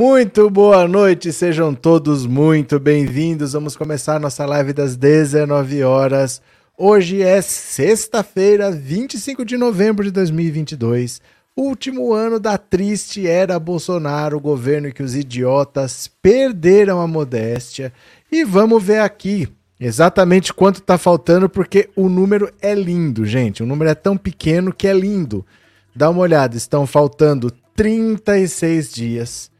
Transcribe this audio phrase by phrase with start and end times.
[0.00, 3.54] Muito boa noite, sejam todos muito bem-vindos.
[3.54, 6.40] Vamos começar nossa live das 19 horas.
[6.78, 11.20] Hoje é sexta-feira, 25 de novembro de 2022.
[11.56, 17.92] Último ano da triste era Bolsonaro, o governo que os idiotas perderam a modéstia.
[18.30, 19.48] E vamos ver aqui
[19.80, 23.64] exatamente quanto está faltando, porque o número é lindo, gente.
[23.64, 25.44] O número é tão pequeno que é lindo.
[25.92, 29.50] Dá uma olhada, estão faltando 36 dias,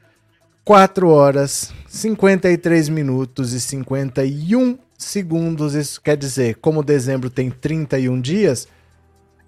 [0.69, 5.75] 4 horas, 53 minutos e 51 segundos.
[5.75, 8.69] Isso quer dizer, como dezembro tem 31 dias,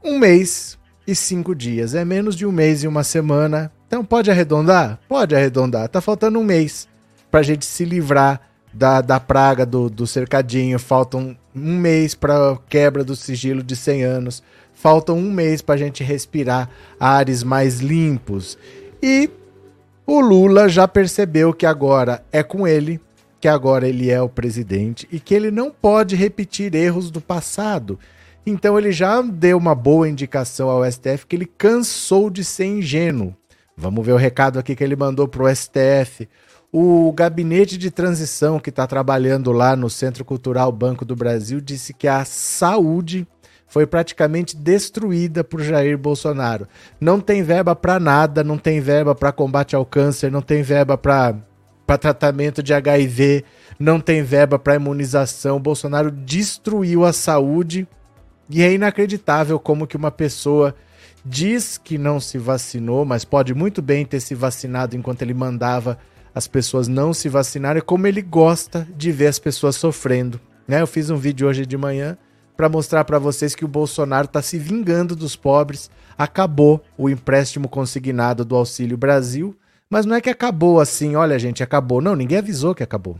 [0.02, 1.94] um mês e 5 dias.
[1.94, 3.70] É menos de um mês e uma semana.
[3.86, 4.98] Então pode arredondar?
[5.06, 5.90] Pode arredondar.
[5.90, 6.88] Tá faltando um mês
[7.30, 8.40] para a gente se livrar
[8.72, 10.78] da, da praga do, do cercadinho.
[10.78, 14.42] Faltam um mês para quebra do sigilo de 100 anos.
[14.72, 18.56] Faltam um mês para a gente respirar ares mais limpos.
[19.02, 19.28] E
[20.12, 23.00] o Lula já percebeu que agora é com ele,
[23.40, 27.96] que agora ele é o presidente e que ele não pode repetir erros do passado.
[28.44, 33.36] Então ele já deu uma boa indicação ao STF que ele cansou de ser ingênuo.
[33.76, 36.28] Vamos ver o recado aqui que ele mandou para o STF.
[36.72, 41.94] O gabinete de transição que está trabalhando lá no Centro Cultural Banco do Brasil disse
[41.94, 43.28] que a saúde
[43.70, 46.66] foi praticamente destruída por Jair Bolsonaro.
[47.00, 50.98] Não tem verba para nada, não tem verba para combate ao câncer, não tem verba
[50.98, 51.36] para
[51.96, 53.44] tratamento de HIV,
[53.78, 55.60] não tem verba para imunização.
[55.60, 57.86] Bolsonaro destruiu a saúde
[58.50, 60.74] e é inacreditável como que uma pessoa
[61.24, 65.96] diz que não se vacinou, mas pode muito bem ter se vacinado enquanto ele mandava
[66.34, 70.40] as pessoas não se vacinarem, como ele gosta de ver as pessoas sofrendo.
[70.66, 70.80] Né?
[70.80, 72.18] Eu fiz um vídeo hoje de manhã
[72.60, 75.90] para mostrar para vocês que o Bolsonaro está se vingando dos pobres.
[76.18, 79.56] Acabou o empréstimo consignado do Auxílio Brasil,
[79.88, 82.02] mas não é que acabou assim, olha gente, acabou.
[82.02, 83.16] Não, ninguém avisou que acabou.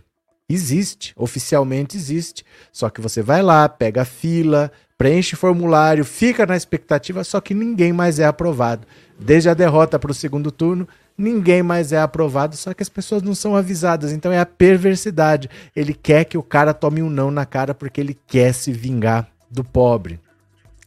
[0.47, 2.45] Existe, oficialmente existe.
[2.71, 7.55] Só que você vai lá, pega a fila, preenche formulário, fica na expectativa, só que
[7.55, 8.87] ninguém mais é aprovado.
[9.19, 10.87] Desde a derrota para o segundo turno,
[11.21, 14.11] ninguém mais é aprovado, só que as pessoas não são avisadas.
[14.13, 15.51] Então é a perversidade.
[15.77, 19.29] Ele quer que o cara tome um não na cara porque ele quer se vingar
[19.51, 20.19] do pobre.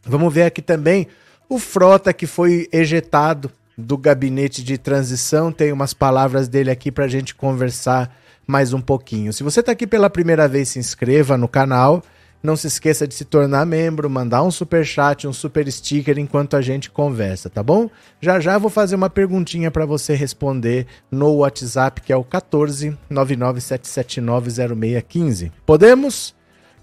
[0.03, 1.07] Vamos ver aqui também
[1.47, 5.51] o Frota que foi ejetado do gabinete de transição.
[5.51, 8.13] Tem umas palavras dele aqui para a gente conversar
[8.45, 9.31] mais um pouquinho.
[9.31, 12.03] Se você está aqui pela primeira vez, se inscreva no canal.
[12.43, 16.57] Não se esqueça de se tornar membro, mandar um super chat, um super sticker enquanto
[16.57, 17.89] a gente conversa, tá bom?
[18.19, 22.97] Já já vou fazer uma perguntinha para você responder no WhatsApp que é o 14
[23.09, 25.53] 997790615.
[25.65, 26.35] Podemos?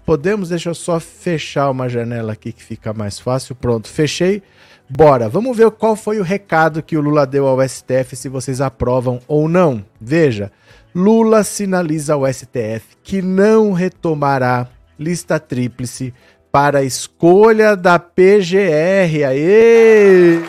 [0.03, 0.49] Podemos?
[0.49, 3.53] Deixa eu só fechar uma janela aqui que fica mais fácil.
[3.53, 4.41] Pronto, fechei.
[4.89, 8.61] Bora, vamos ver qual foi o recado que o Lula deu ao STF, se vocês
[8.61, 9.85] aprovam ou não.
[10.01, 10.51] Veja,
[10.93, 14.67] Lula sinaliza ao STF que não retomará
[15.01, 16.13] lista tríplice
[16.51, 19.25] para a escolha da PGR.
[19.27, 20.39] Aê!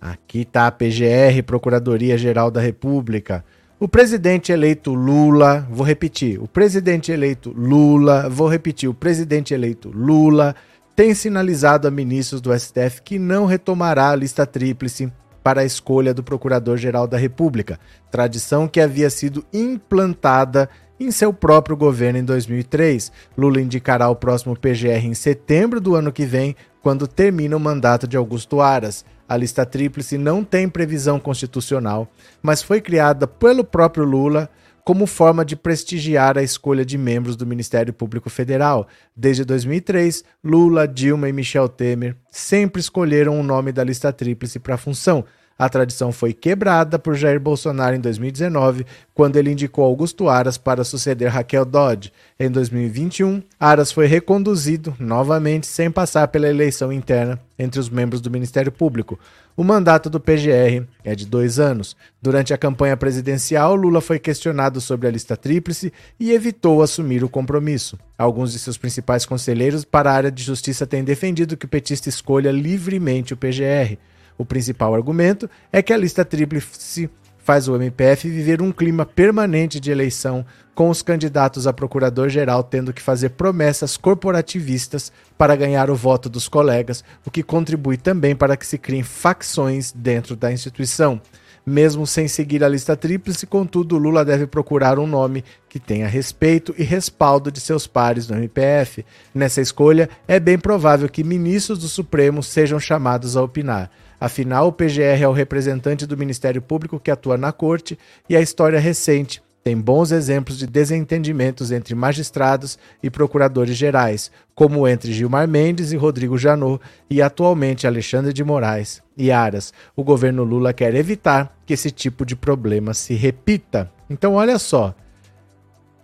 [0.00, 3.44] Aqui está a PGR, Procuradoria Geral da República.
[3.78, 9.90] O presidente eleito Lula, vou repetir, o presidente eleito Lula, vou repetir, o presidente eleito
[9.90, 10.54] Lula
[10.94, 15.10] tem sinalizado a ministros do STF que não retomará a lista tríplice
[15.42, 17.78] para a escolha do Procurador-Geral da República,
[18.10, 20.68] tradição que havia sido implantada
[20.98, 23.10] em seu próprio governo em 2003.
[23.36, 28.06] Lula indicará o próximo PGR em setembro do ano que vem, quando termina o mandato
[28.06, 29.04] de Augusto Aras.
[29.28, 32.08] A lista tríplice não tem previsão constitucional,
[32.42, 34.50] mas foi criada pelo próprio Lula
[34.84, 38.88] como forma de prestigiar a escolha de membros do Ministério Público Federal.
[39.16, 44.74] Desde 2003, Lula, Dilma e Michel Temer sempre escolheram o nome da lista tríplice para
[44.74, 45.24] a função.
[45.58, 50.84] A tradição foi quebrada por Jair Bolsonaro em 2019, quando ele indicou Augusto Aras para
[50.84, 52.12] suceder Raquel Dodge.
[52.38, 58.30] Em 2021, Aras foi reconduzido novamente sem passar pela eleição interna entre os membros do
[58.30, 59.18] Ministério Público.
[59.56, 61.94] O mandato do PGR é de dois anos.
[62.20, 67.28] Durante a campanha presidencial, Lula foi questionado sobre a lista tríplice e evitou assumir o
[67.28, 67.98] compromisso.
[68.16, 72.08] Alguns de seus principais conselheiros para a área de justiça têm defendido que o petista
[72.08, 73.98] escolha livremente o PGR.
[74.36, 79.80] O principal argumento é que a lista tríplice faz o MPF viver um clima permanente
[79.80, 85.94] de eleição, com os candidatos a procurador-geral tendo que fazer promessas corporativistas para ganhar o
[85.94, 91.20] voto dos colegas, o que contribui também para que se criem facções dentro da instituição.
[91.64, 96.74] Mesmo sem seguir a lista tríplice, contudo, Lula deve procurar um nome que tenha respeito
[96.76, 99.06] e respaldo de seus pares no MPF.
[99.32, 103.90] Nessa escolha, é bem provável que ministros do Supremo sejam chamados a opinar.
[104.20, 107.98] Afinal, o PGR é o representante do Ministério Público que atua na corte
[108.28, 114.88] e a história recente tem bons exemplos de desentendimentos entre magistrados e procuradores gerais, como
[114.88, 119.72] entre Gilmar Mendes e Rodrigo Janot e atualmente Alexandre de Moraes e Aras.
[119.94, 123.90] O governo Lula quer evitar que esse tipo de problema se repita.
[124.10, 124.94] Então, olha só.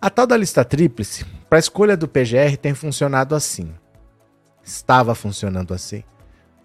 [0.00, 3.72] A tal da lista tríplice, para a escolha do PGR, tem funcionado assim.
[4.62, 6.04] Estava funcionando assim.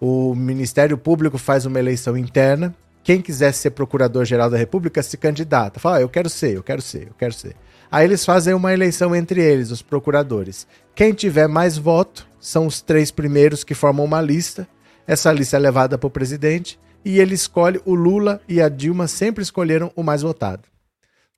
[0.00, 2.72] O Ministério Público faz uma eleição interna
[3.04, 5.78] quem quisesse ser procurador-geral da República se candidata.
[5.78, 7.54] Fala, ah, eu quero ser, eu quero ser, eu quero ser.
[7.92, 10.66] Aí eles fazem uma eleição entre eles, os procuradores.
[10.94, 14.66] Quem tiver mais voto são os três primeiros que formam uma lista.
[15.06, 17.80] Essa lista é levada para o presidente e ele escolhe.
[17.84, 20.62] O Lula e a Dilma sempre escolheram o mais votado.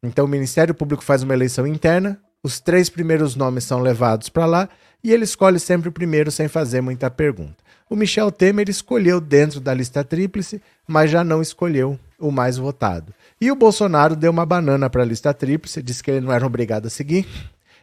[0.02, 4.46] Então o Ministério Público faz uma eleição interna, os três primeiros nomes são levados para
[4.46, 4.68] lá
[5.02, 7.56] e ele escolhe sempre o primeiro sem fazer muita pergunta.
[7.88, 13.14] O Michel Temer escolheu dentro da lista tríplice, mas já não escolheu o mais votado.
[13.40, 16.44] E o Bolsonaro deu uma banana para a lista tríplice, disse que ele não era
[16.44, 17.26] obrigado a seguir.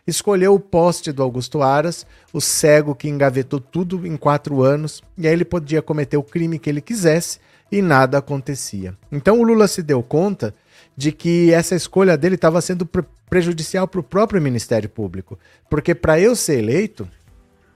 [0.06, 5.26] Escolheu o poste do Augusto Aras, o cego que engavetou tudo em quatro anos, e
[5.26, 7.40] aí ele podia cometer o crime que ele quisesse
[7.72, 8.98] e nada acontecia.
[9.10, 10.54] Então o Lula se deu conta
[10.98, 12.88] de que essa escolha dele estava sendo
[13.30, 15.40] prejudicial para o próprio Ministério Público.
[15.70, 17.08] Porque para eu ser eleito,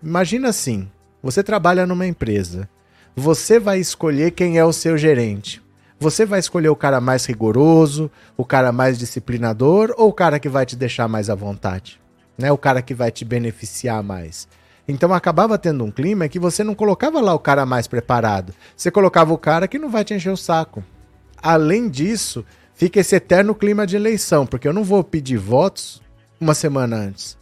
[0.04, 0.90] imagina assim:
[1.28, 2.70] você trabalha numa empresa.
[3.14, 5.62] Você vai escolher quem é o seu gerente.
[6.00, 10.48] Você vai escolher o cara mais rigoroso, o cara mais disciplinador ou o cara que
[10.48, 12.00] vai te deixar mais à vontade?
[12.38, 12.50] Né?
[12.50, 14.48] O cara que vai te beneficiar mais.
[14.88, 18.54] Então acabava tendo um clima que você não colocava lá o cara mais preparado.
[18.74, 20.82] Você colocava o cara que não vai te encher o saco.
[21.44, 26.02] Além disso, fica esse eterno clima de eleição, porque eu não vou pedir votos
[26.40, 27.38] uma semana antes.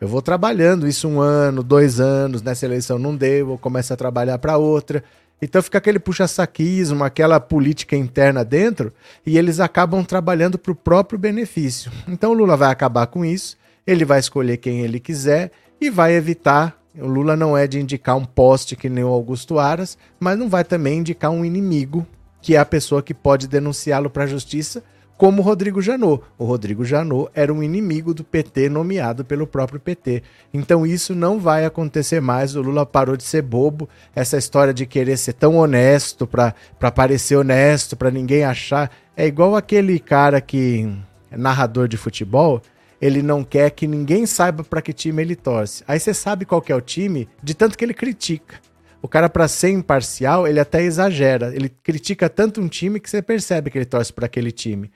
[0.00, 3.96] Eu vou trabalhando isso um ano, dois anos, nessa eleição não deu, eu começo a
[3.96, 5.04] trabalhar para outra.
[5.42, 8.94] Então fica aquele puxa-saquismo, aquela política interna dentro,
[9.26, 11.92] e eles acabam trabalhando para o próprio benefício.
[12.08, 16.14] Então o Lula vai acabar com isso, ele vai escolher quem ele quiser e vai
[16.14, 16.78] evitar.
[16.98, 20.48] O Lula não é de indicar um poste que nem o Augusto Aras, mas não
[20.48, 22.06] vai também indicar um inimigo,
[22.40, 24.82] que é a pessoa que pode denunciá-lo para a justiça
[25.20, 26.22] como Rodrigo Janot.
[26.38, 30.22] O Rodrigo Janot era um inimigo do PT nomeado pelo próprio PT.
[30.50, 32.56] Então isso não vai acontecer mais.
[32.56, 33.86] O Lula parou de ser bobo.
[34.16, 36.54] Essa história de querer ser tão honesto para
[36.90, 38.90] parecer honesto, para ninguém achar.
[39.14, 40.90] É igual aquele cara que
[41.30, 42.62] é narrador de futebol.
[42.98, 45.84] Ele não quer que ninguém saiba para que time ele torce.
[45.86, 48.54] Aí você sabe qual é o time de tanto que ele critica.
[49.02, 51.54] O cara, para ser imparcial, ele até exagera.
[51.54, 54.90] Ele critica tanto um time que você percebe que ele torce para aquele time.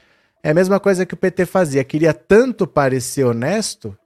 [0.45, 1.83] É a mesma coisa que o PT fazia.
[1.83, 3.97] Queria tanto parecer honesto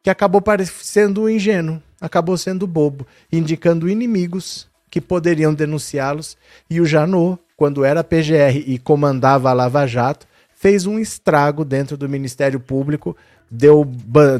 [0.00, 6.36] que acabou parecendo ingênuo, acabou sendo bobo, indicando inimigos que poderiam denunciá-los.
[6.70, 10.24] E o Janot, quando era PGR e comandava a Lava Jato,
[10.54, 13.16] fez um estrago dentro do Ministério Público,
[13.50, 13.84] deu,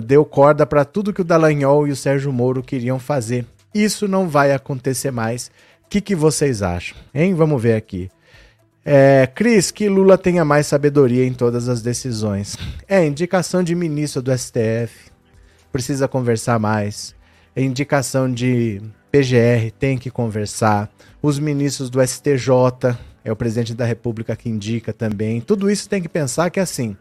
[0.01, 3.45] deu corda para tudo que o Dallagnol e o Sérgio Moro queriam fazer.
[3.75, 5.51] Isso não vai acontecer mais.
[5.85, 6.97] O que, que vocês acham?
[7.13, 7.35] Hein?
[7.35, 8.09] Vamos ver aqui.
[8.85, 12.57] É, Cris, que Lula tenha mais sabedoria em todas as decisões.
[12.89, 15.11] É, indicação de ministro do STF.
[15.71, 17.15] Precisa conversar mais.
[17.55, 20.91] É indicação de PGR, tem que conversar.
[21.23, 25.41] Os ministros do STJ, é o presidente da República que indica também.
[25.41, 26.97] Tudo isso tem que pensar que, assim,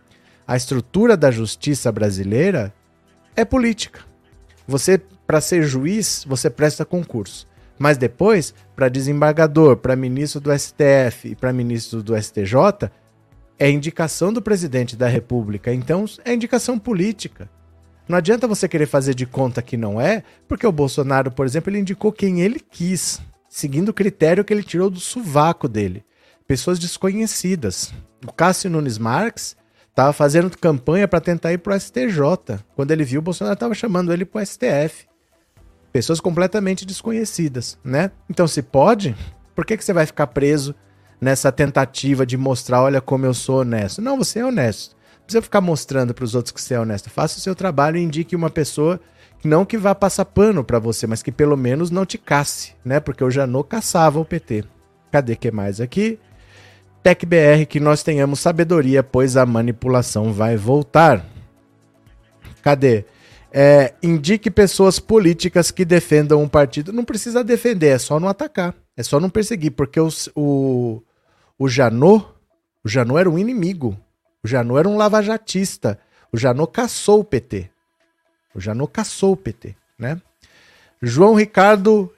[0.47, 2.73] a estrutura da justiça brasileira
[3.35, 4.01] é política.
[4.67, 7.47] Você, para ser juiz, você presta concurso.
[7.81, 12.91] Mas depois, para desembargador, para ministro do STF e para ministro do STJ,
[13.57, 15.73] é indicação do presidente da República.
[15.73, 17.49] Então, é indicação política.
[18.07, 21.71] Não adianta você querer fazer de conta que não é, porque o Bolsonaro, por exemplo,
[21.71, 23.19] ele indicou quem ele quis,
[23.49, 26.05] seguindo o critério que ele tirou do sovaco dele.
[26.45, 27.91] Pessoas desconhecidas.
[28.23, 29.57] O Cássio Nunes Marques
[29.89, 32.59] estava fazendo campanha para tentar ir para o STJ.
[32.75, 35.09] Quando ele viu, o Bolsonaro estava chamando ele para o STF.
[35.91, 38.11] Pessoas completamente desconhecidas, né?
[38.29, 39.15] Então, se pode,
[39.55, 40.73] por que, que você vai ficar preso
[41.19, 44.01] nessa tentativa de mostrar, olha como eu sou honesto?
[44.01, 44.95] Não, você é honesto.
[45.19, 47.09] Não precisa ficar mostrando para os outros que você é honesto.
[47.09, 48.99] Faça o seu trabalho e indique uma pessoa
[49.43, 52.99] não que vá passar pano para você, mas que pelo menos não te casse, né?
[52.99, 54.65] Porque o Janot caçava o PT.
[55.11, 56.19] Cadê que mais aqui?
[57.03, 61.25] TecBR, que nós tenhamos sabedoria, pois a manipulação vai voltar.
[62.61, 63.05] Cadê?
[63.53, 66.93] É, indique pessoas políticas que defendam um partido.
[66.93, 68.73] Não precisa defender, é só não atacar.
[68.95, 71.01] É só não perseguir, porque o, o,
[71.59, 72.25] o Janot,
[72.83, 73.97] O Janot era um inimigo.
[74.43, 75.99] O Janot era um lavajatista.
[76.31, 77.69] O Janot caçou o PT.
[78.55, 80.21] O Janot caçou o PT, né?
[81.01, 82.11] João Ricardo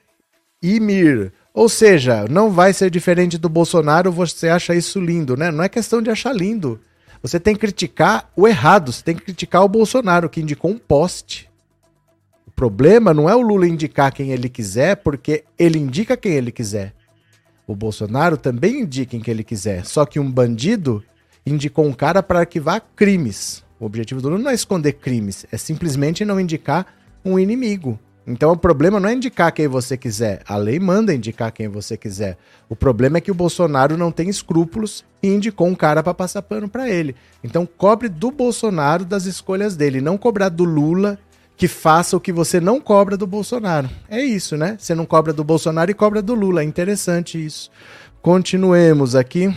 [0.62, 1.32] Imir.
[1.52, 5.50] Ou seja, não vai ser diferente do Bolsonaro, você acha isso lindo, né?
[5.50, 6.80] Não é questão de achar lindo.
[7.24, 10.76] Você tem que criticar o errado, você tem que criticar o Bolsonaro, que indicou um
[10.76, 11.50] poste.
[12.46, 16.52] O problema não é o Lula indicar quem ele quiser, porque ele indica quem ele
[16.52, 16.92] quiser.
[17.66, 21.02] O Bolsonaro também indica quem ele quiser, só que um bandido
[21.46, 23.64] indicou um cara para arquivar crimes.
[23.80, 27.98] O objetivo do Lula não é esconder crimes, é simplesmente não indicar um inimigo.
[28.26, 30.40] Então o problema não é indicar quem você quiser.
[30.48, 32.38] A lei manda indicar quem você quiser.
[32.68, 36.42] O problema é que o Bolsonaro não tem escrúpulos e indicou um cara para passar
[36.42, 37.14] pano para ele.
[37.42, 41.18] Então cobre do Bolsonaro das escolhas dele, não cobrar do Lula
[41.56, 43.88] que faça o que você não cobra do Bolsonaro.
[44.08, 44.76] É isso, né?
[44.78, 46.62] Você não cobra do Bolsonaro e cobra do Lula.
[46.62, 47.70] É interessante isso.
[48.20, 49.54] Continuemos aqui.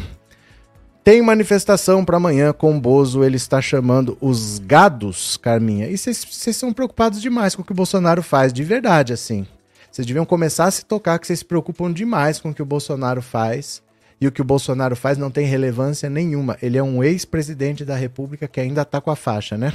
[1.08, 5.88] Tem manifestação para amanhã com o Bozo, ele está chamando os gados, Carminha.
[5.88, 9.48] E vocês são preocupados demais com o que o Bolsonaro faz, de verdade, assim.
[9.90, 12.66] Vocês deviam começar a se tocar que vocês se preocupam demais com o que o
[12.66, 13.82] Bolsonaro faz.
[14.20, 16.58] E o que o Bolsonaro faz não tem relevância nenhuma.
[16.62, 19.72] Ele é um ex-presidente da República que ainda está com a faixa, né?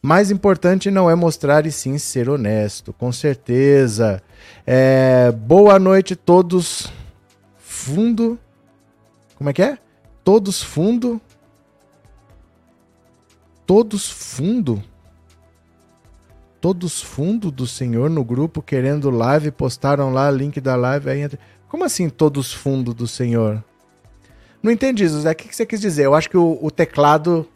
[0.00, 4.22] Mais importante não é mostrar e sim ser honesto, com certeza.
[4.64, 5.32] É...
[5.32, 6.86] Boa noite todos.
[7.58, 8.38] Fundo.
[9.34, 9.78] Como é que é?
[10.24, 11.20] Todos fundo.
[13.66, 14.82] Todos fundo.
[16.60, 21.10] Todos fundo do senhor no grupo querendo live, postaram lá link da live.
[21.10, 21.38] Aí entra...
[21.68, 23.64] Como assim todos fundo do senhor?
[24.62, 25.32] Não entendi, José.
[25.32, 26.04] O que você quis dizer?
[26.04, 27.48] Eu acho que o, o teclado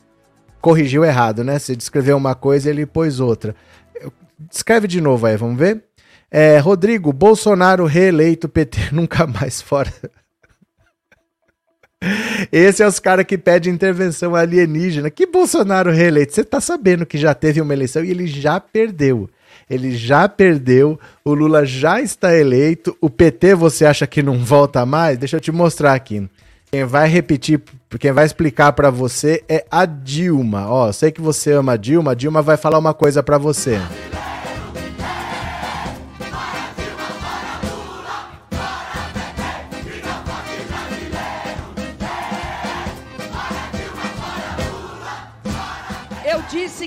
[0.60, 1.58] corrigiu errado, né?
[1.58, 3.54] Você descreveu uma coisa e ele pôs outra.
[4.50, 5.84] Escreve de novo aí, vamos ver?
[6.28, 9.92] É, Rodrigo, Bolsonaro reeleito, PT nunca mais fora.
[12.52, 15.10] Esse é os caras que pedem intervenção alienígena.
[15.10, 16.34] Que Bolsonaro reeleito?
[16.34, 19.28] Você tá sabendo que já teve uma eleição e ele já perdeu.
[19.68, 24.86] Ele já perdeu, o Lula já está eleito, o PT você acha que não volta
[24.86, 25.18] mais?
[25.18, 26.28] Deixa eu te mostrar aqui.
[26.70, 27.60] Quem vai repetir,
[27.98, 30.68] quem vai explicar para você é a Dilma.
[30.68, 33.80] Ó, sei que você ama a Dilma, a Dilma vai falar uma coisa para você.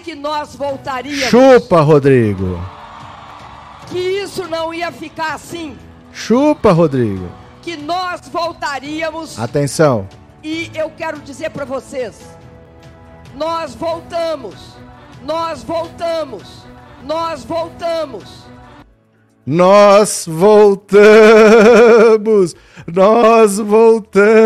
[0.10, 1.30] Que nós voltaríamos.
[1.30, 2.60] Chupa, Rodrigo.
[3.92, 5.78] Que isso não ia ficar assim.
[6.12, 7.30] Chupa, Rodrigo.
[7.62, 9.38] Que nós voltaríamos.
[9.38, 10.10] Atenção.
[10.44, 12.20] E eu quero dizer para vocês:
[13.36, 14.56] nós voltamos.
[15.24, 16.66] Nós voltamos.
[17.04, 18.50] Nós voltamos.
[19.46, 20.96] Nós voltamos.
[22.88, 24.40] Nós voltamos.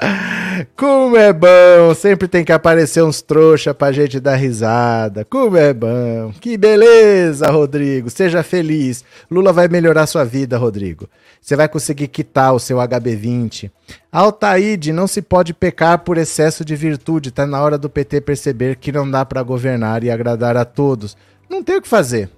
[0.76, 1.94] Como é bom!
[1.94, 5.24] Sempre tem que aparecer uns trouxa pra gente dar risada.
[5.24, 6.32] Como é bom!
[6.40, 8.10] Que beleza, Rodrigo!
[8.10, 9.04] Seja feliz.
[9.30, 11.08] Lula vai melhorar sua vida, Rodrigo.
[11.40, 13.70] Você vai conseguir quitar o seu HB20.
[14.12, 17.30] Altaíde, não se pode pecar por excesso de virtude.
[17.30, 21.16] Tá na hora do PT perceber que não dá para governar e agradar a todos.
[21.48, 22.30] Não tem o que fazer.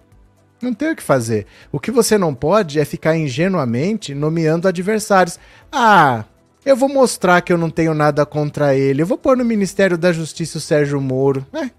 [0.62, 1.47] Não tem o que fazer.
[1.73, 5.38] O que você não pode é ficar ingenuamente nomeando adversários.
[5.73, 6.25] Ah,
[6.64, 9.02] eu vou mostrar que eu não tenho nada contra ele.
[9.02, 11.47] Eu vou pôr no Ministério da Justiça o Sérgio Moro.
[11.52, 11.71] É,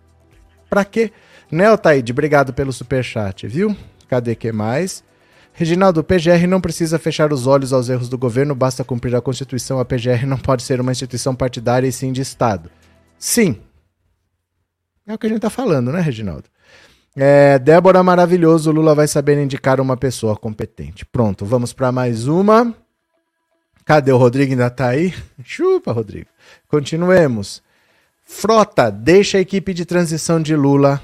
[0.70, 1.12] pra quê?
[1.52, 2.12] Né, Altaíde?
[2.12, 3.76] Obrigado pelo superchat, viu?
[4.08, 5.04] Cadê que mais?
[5.54, 9.22] Reginaldo, o PGR não precisa fechar os olhos aos erros do governo, basta cumprir a
[9.22, 9.80] Constituição.
[9.80, 12.72] A PGR não pode ser uma instituição partidária e sim de Estado.
[13.20, 13.60] Sim.
[15.06, 16.46] É o que a gente tá falando, né, Reginaldo?
[17.16, 21.06] É, Débora maravilhoso, Lula vai saber indicar uma pessoa competente.
[21.06, 22.74] Pronto, vamos para mais uma.
[23.86, 24.52] Cadê o Rodrigo?
[24.52, 25.14] Ainda tá aí?
[25.44, 26.28] Chupa, Rodrigo.
[26.68, 27.62] Continuemos.
[28.24, 31.02] Frota deixa a equipe de transição de Lula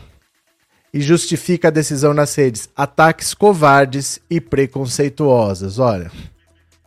[0.94, 2.70] e justifica a decisão nas redes.
[2.76, 5.80] Ataques covardes e preconceituosos.
[5.80, 6.12] Olha,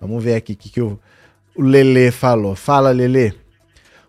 [0.00, 0.98] vamos ver aqui o que, que o,
[1.54, 2.56] o Lele falou.
[2.56, 3.41] Fala, Lele.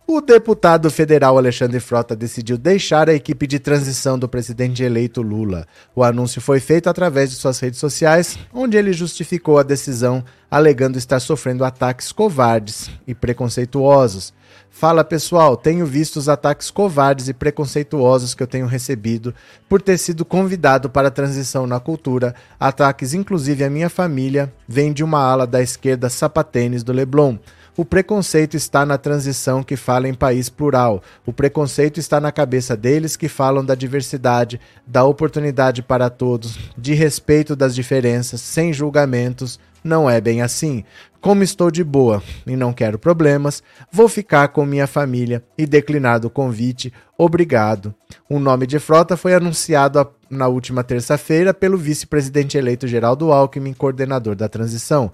[0.06, 5.66] O deputado federal Alexandre Frota decidiu deixar a equipe de transição do presidente eleito Lula.
[5.96, 10.98] O anúncio foi feito através de suas redes sociais, onde ele justificou a decisão, alegando
[10.98, 14.34] estar sofrendo ataques covardes e preconceituosos.
[14.70, 19.34] Fala pessoal, tenho visto os ataques covardes e preconceituosos que eu tenho recebido
[19.70, 22.36] por ter sido convidado para a transição na cultura.
[22.60, 27.38] Ataques, inclusive, à minha família, vêm de uma ala da esquerda sapatênis do Leblon.
[27.76, 31.02] O preconceito está na transição que fala em país plural.
[31.26, 36.94] O preconceito está na cabeça deles que falam da diversidade, da oportunidade para todos, de
[36.94, 39.60] respeito das diferenças, sem julgamentos.
[39.84, 40.84] Não é bem assim.
[41.20, 46.28] Como estou de boa e não quero problemas, vou ficar com minha família e declinado
[46.28, 47.96] o convite, obrigado.
[48.30, 54.36] O nome de Frota foi anunciado na última terça-feira pelo vice-presidente eleito Geraldo Alckmin, coordenador
[54.36, 55.12] da transição.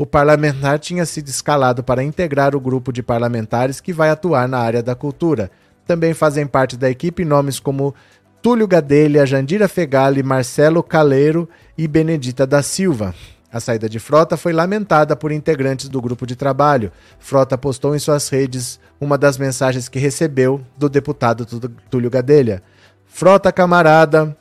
[0.00, 4.58] O parlamentar tinha sido escalado para integrar o grupo de parlamentares que vai atuar na
[4.58, 5.50] área da cultura.
[5.86, 7.94] Também fazem parte da equipe nomes como
[8.40, 13.14] Túlio Gadelha, Jandira Fegali, Marcelo Caleiro e Benedita da Silva.
[13.52, 16.90] A saída de Frota foi lamentada por integrantes do grupo de trabalho.
[17.18, 21.44] Frota postou em suas redes uma das mensagens que recebeu do deputado
[21.90, 22.62] Túlio Gadelha.
[23.04, 24.34] Frota, camarada,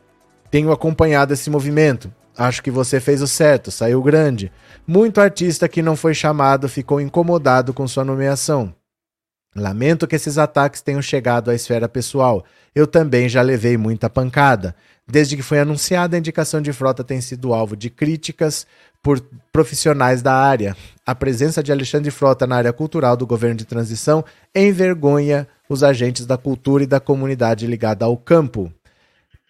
[0.50, 2.10] tenho acompanhado esse movimento.
[2.38, 4.50] Acho que você fez o certo, saiu grande.
[4.92, 8.74] Muito artista que não foi chamado ficou incomodado com sua nomeação.
[9.56, 12.44] Lamento que esses ataques tenham chegado à esfera pessoal.
[12.74, 14.76] Eu também já levei muita pancada.
[15.08, 18.66] Desde que foi anunciada, a indicação de frota tem sido alvo de críticas
[19.04, 20.76] por profissionais da área.
[21.06, 26.26] A presença de Alexandre Frota na área cultural do governo de transição envergonha os agentes
[26.26, 28.74] da cultura e da comunidade ligada ao campo.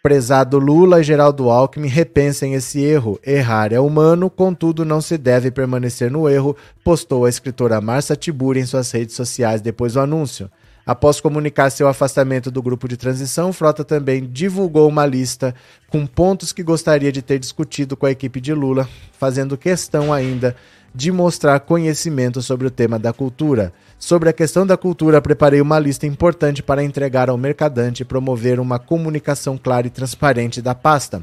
[0.01, 3.19] Prezado Lula e Geraldo Alckmin repensem esse erro.
[3.21, 8.61] Errar é humano, contudo não se deve permanecer no erro, postou a escritora Marcia Tiburi
[8.61, 10.49] em suas redes sociais depois do anúncio.
[10.85, 15.53] Após comunicar seu afastamento do grupo de transição, Frota também divulgou uma lista
[15.89, 18.87] com pontos que gostaria de ter discutido com a equipe de Lula,
[19.19, 20.55] fazendo questão ainda
[20.95, 23.73] de mostrar conhecimento sobre o tema da cultura.
[23.99, 28.57] Sobre a questão da cultura, preparei uma lista importante para entregar ao mercadante e promover
[28.57, 31.21] uma comunicação clara e transparente da pasta.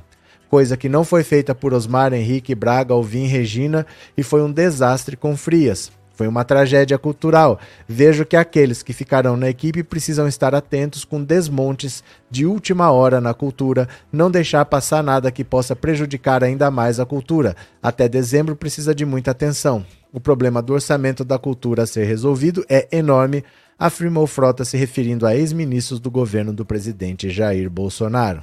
[0.51, 5.17] Coisa que não foi feita por Osmar, Henrique, Braga, Alvim Regina e foi um desastre
[5.17, 5.91] com Frias.
[6.15, 7.59] Foi uma tragédia cultural.
[7.89, 13.23] Vejo que aqueles que ficarão na equipe precisam estar atentos com desmontes de última hora
[13.23, 17.57] na cultura, não deixar passar nada que possa prejudicar ainda mais a cultura.
[17.83, 19.85] Até dezembro precisa de muita atenção.
[20.17, 23.45] O problema do orçamento da cultura a ser resolvido é enorme,
[23.79, 28.43] afirmou Frota se referindo a ex-ministros do governo do presidente Jair Bolsonaro.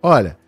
[0.00, 0.38] Olha,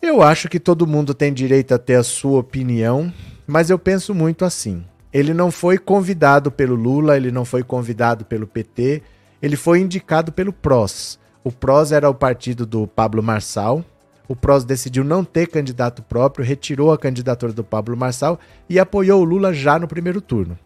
[0.00, 3.12] eu acho que todo mundo tem direito a ter a sua opinião,
[3.46, 4.82] mas eu penso muito assim.
[5.12, 9.02] Ele não foi convidado pelo Lula, ele não foi convidado pelo PT,
[9.42, 11.18] ele foi indicado pelo PROS.
[11.44, 13.84] O PROS era o partido do Pablo Marçal.
[14.28, 19.20] O PROS decidiu não ter candidato próprio, retirou a candidatura do Pablo Marçal e apoiou
[19.20, 20.58] o Lula já no primeiro turno.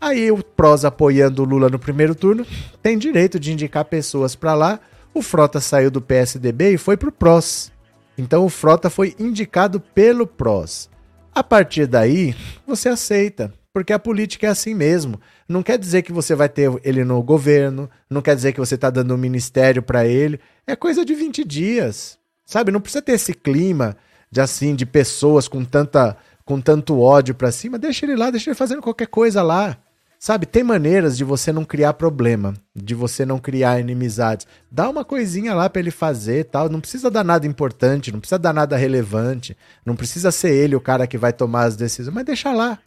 [0.00, 2.46] Aí o PROS apoiando o Lula no primeiro turno
[2.82, 4.80] tem direito de indicar pessoas para lá.
[5.12, 7.72] O Frota saiu do PSDB e foi para o PROS.
[8.16, 10.90] Então o Frota foi indicado pelo PROS.
[11.34, 12.34] A partir daí,
[12.66, 15.20] você aceita porque a política é assim mesmo.
[15.48, 18.76] Não quer dizer que você vai ter ele no governo, não quer dizer que você
[18.76, 20.38] está dando um ministério para ele.
[20.64, 22.16] É coisa de 20 dias.
[22.44, 22.70] Sabe?
[22.70, 23.96] Não precisa ter esse clima
[24.30, 27.78] de assim, de pessoas com tanta com tanto ódio para cima.
[27.78, 29.78] Deixa ele lá, deixa ele fazendo qualquer coisa lá.
[30.18, 34.46] Sabe, tem maneiras de você não criar problema, de você não criar inimizades.
[34.70, 38.38] Dá uma coisinha lá para ele fazer, tal, não precisa dar nada importante, não precisa
[38.38, 39.54] dar nada relevante,
[39.84, 42.78] não precisa ser ele o cara que vai tomar as decisões, mas deixa lá.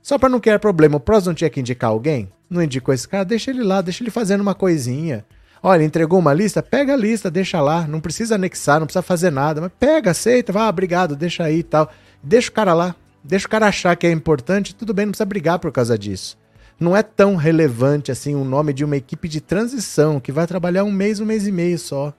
[0.00, 2.30] Só para não criar problema, o Pros não tinha que indicar alguém?
[2.48, 3.24] Não indicou esse cara?
[3.24, 5.24] Deixa ele lá, deixa ele fazendo uma coisinha.
[5.66, 6.62] Olha, entregou uma lista?
[6.62, 7.86] Pega a lista, deixa lá.
[7.88, 9.62] Não precisa anexar, não precisa fazer nada.
[9.62, 11.90] Mas pega, aceita, vá, ah, obrigado, deixa aí e tal.
[12.22, 12.94] Deixa o cara lá.
[13.24, 16.36] Deixa o cara achar que é importante, tudo bem, não precisa brigar por causa disso.
[16.78, 20.84] Não é tão relevante assim o nome de uma equipe de transição que vai trabalhar
[20.84, 22.12] um mês, um mês e meio só.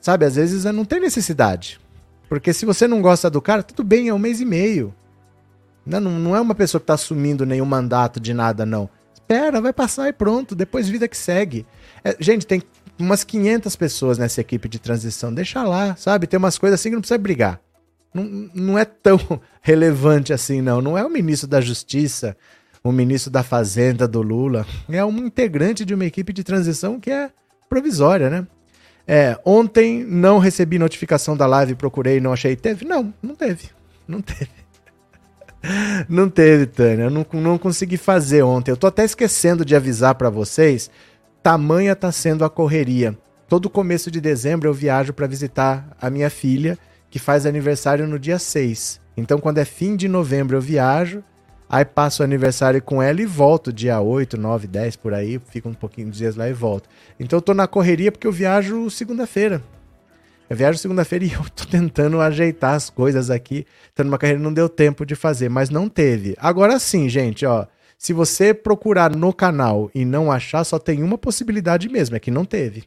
[0.00, 1.78] Sabe, às vezes não tem necessidade.
[2.28, 4.92] Porque se você não gosta do cara, tudo bem, é um mês e meio.
[5.86, 8.90] Não, não é uma pessoa que está assumindo nenhum mandato de nada, não.
[9.28, 11.66] Espera, vai passar e pronto, depois vida que segue.
[12.02, 12.62] É, gente, tem
[12.98, 15.32] umas 500 pessoas nessa equipe de transição.
[15.34, 16.26] Deixa lá, sabe?
[16.26, 17.60] Tem umas coisas assim que não precisa brigar.
[18.14, 19.18] Não, não é tão
[19.60, 20.80] relevante assim, não.
[20.80, 22.34] Não é o ministro da Justiça,
[22.82, 24.66] o ministro da Fazenda do Lula.
[24.88, 27.30] É um integrante de uma equipe de transição que é
[27.68, 28.46] provisória, né?
[29.06, 32.56] É, ontem não recebi notificação da live, procurei, não achei.
[32.56, 32.86] Teve?
[32.86, 33.68] Não, não teve.
[34.06, 34.57] Não teve.
[36.08, 37.04] Não teve, Tânia.
[37.04, 38.70] Eu não, não consegui fazer ontem.
[38.70, 40.90] Eu tô até esquecendo de avisar para vocês.
[41.42, 43.16] Tamanha tá sendo a correria.
[43.48, 46.78] Todo começo de dezembro eu viajo para visitar a minha filha,
[47.10, 49.00] que faz aniversário no dia 6.
[49.16, 51.24] Então, quando é fim de novembro, eu viajo,
[51.68, 55.68] aí passo o aniversário com ela e volto dia 8, 9, 10 por aí, fico
[55.68, 56.88] um pouquinho de dias lá e volto.
[57.18, 59.62] Então, eu tô na correria porque eu viajo segunda-feira.
[60.48, 63.66] Eu viajo segunda-feira e eu tô tentando ajeitar as coisas aqui.
[63.94, 66.34] Tô numa carreira não deu tempo de fazer, mas não teve.
[66.38, 67.66] Agora sim, gente, ó.
[67.98, 72.30] Se você procurar no canal e não achar, só tem uma possibilidade mesmo, é que
[72.30, 72.84] não teve.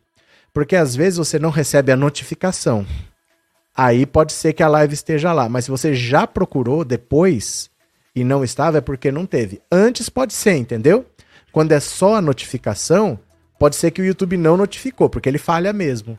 [0.54, 2.86] Porque às vezes você não recebe a notificação.
[3.76, 7.70] Aí pode ser que a live esteja lá, mas se você já procurou depois,
[8.16, 9.62] e não estava é porque não teve.
[9.72, 11.06] Antes pode ser, entendeu?
[11.52, 13.20] Quando é só a notificação,
[13.60, 16.18] pode ser que o YouTube não notificou, porque ele falha mesmo.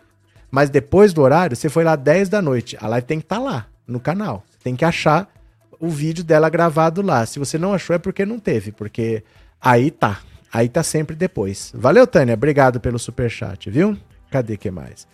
[0.52, 3.36] Mas depois do horário, você foi lá 10 da noite, a live tem que estar
[3.36, 4.44] tá lá, no canal.
[4.62, 5.26] Tem que achar
[5.80, 7.24] o vídeo dela gravado lá.
[7.24, 9.24] Se você não achou, é porque não teve, porque
[9.58, 10.20] aí tá.
[10.52, 11.72] Aí tá sempre depois.
[11.74, 12.34] Valeu, Tânia.
[12.34, 13.96] Obrigado pelo super chat, viu?
[14.30, 15.08] Cadê que mais?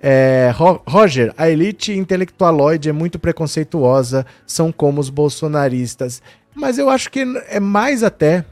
[0.00, 0.52] É,
[0.86, 6.22] Roger, a elite intelectualoide é muito preconceituosa, são como os bolsonaristas.
[6.54, 8.44] Mas eu acho que é mais até.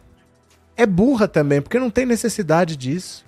[0.76, 3.24] É burra também, porque não tem necessidade disso.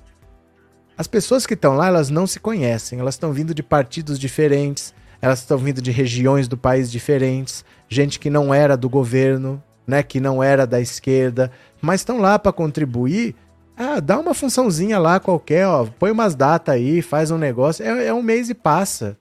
[0.96, 4.94] As pessoas que estão lá, elas não se conhecem, elas estão vindo de partidos diferentes,
[5.20, 10.02] elas estão vindo de regiões do país diferentes, gente que não era do governo, né,
[10.02, 13.34] que não era da esquerda, mas estão lá para contribuir.
[13.76, 18.06] Ah, dá uma funçãozinha lá qualquer, ó, põe umas datas aí, faz um negócio, é,
[18.06, 19.16] é um mês e passa.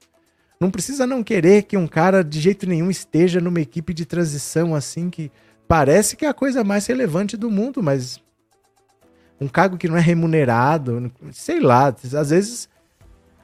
[0.59, 4.75] Não precisa não querer que um cara de jeito nenhum esteja numa equipe de transição
[4.75, 5.31] assim que
[5.67, 8.21] parece que é a coisa mais relevante do mundo, mas
[9.43, 12.69] um cargo que não é remunerado, sei lá, às vezes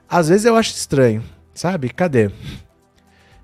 [0.10, 1.90] às vezes eu acho estranho, sabe?
[1.90, 2.32] Cadê?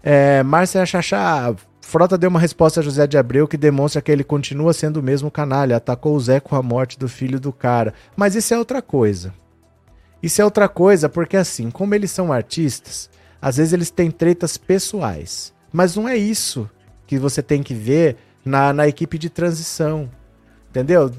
[0.01, 4.23] É, Márcia Chachá, Frota deu uma resposta a José de Abreu que demonstra que ele
[4.23, 7.93] continua sendo o mesmo canalha, atacou o Zé com a morte do filho do cara.
[8.15, 9.31] Mas isso é outra coisa.
[10.23, 14.57] Isso é outra coisa porque assim, como eles são artistas, às vezes eles têm tretas
[14.57, 15.53] pessoais.
[15.71, 16.67] Mas não é isso
[17.05, 20.09] que você tem que ver na, na equipe de transição.
[20.71, 21.11] Entendeu?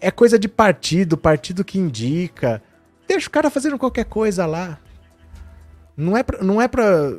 [0.00, 2.62] É coisa de partido, partido que indica.
[3.06, 4.78] Deixa o cara fazendo qualquer coisa lá.
[5.96, 7.12] Não é pra, não é pra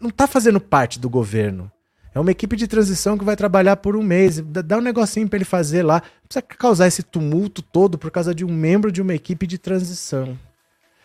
[0.00, 1.70] não tá fazendo parte do governo.
[2.14, 4.40] É uma equipe de transição que vai trabalhar por um mês.
[4.40, 5.94] Dá um negocinho para ele fazer lá.
[5.94, 9.56] Não precisa causar esse tumulto todo por causa de um membro de uma equipe de
[9.56, 10.36] transição.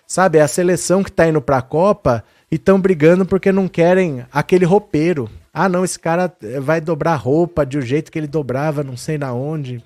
[0.06, 4.26] Sabe, é a seleção que tá indo pra Copa e estão brigando porque não querem
[4.32, 5.30] aquele roupeiro.
[5.54, 9.18] Ah, não, esse cara vai dobrar roupa de um jeito que ele dobrava, não sei
[9.18, 9.84] na onde.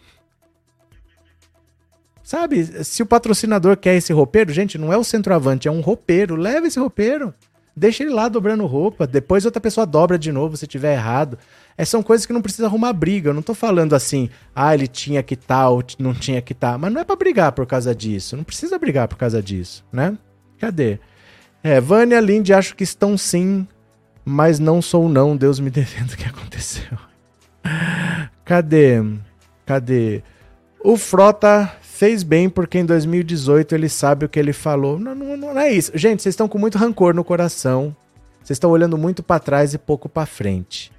[2.32, 6.38] Sabe, se o patrocinador quer esse roupeiro, gente, não é o centroavante, é um roupeiro.
[6.38, 7.34] Leva esse roupeiro.
[7.76, 9.06] Deixa ele lá dobrando roupa.
[9.06, 11.38] Depois outra pessoa dobra de novo se tiver errado.
[11.78, 13.32] É, são coisas que não precisa arrumar briga.
[13.32, 16.72] Eu não tô falando assim, ah, ele tinha que tal, tá, não tinha que tal.
[16.72, 16.78] Tá.
[16.78, 18.38] Mas não é para brigar por causa disso.
[18.38, 20.18] Não precisa brigar por causa disso, né?
[20.58, 21.00] Cadê?
[21.62, 23.68] É, Vânia Lindy, acho que estão sim,
[24.24, 25.36] mas não sou não.
[25.36, 26.98] Deus me defenda o que aconteceu.
[28.46, 29.04] Cadê?
[29.66, 30.24] Cadê?
[30.84, 34.98] O Frota fez bem porque em 2018 ele sabe o que ele falou.
[34.98, 35.92] Não, não, não é isso.
[35.94, 37.96] Gente, vocês estão com muito rancor no coração.
[38.42, 40.92] Vocês estão olhando muito para trás e pouco para frente.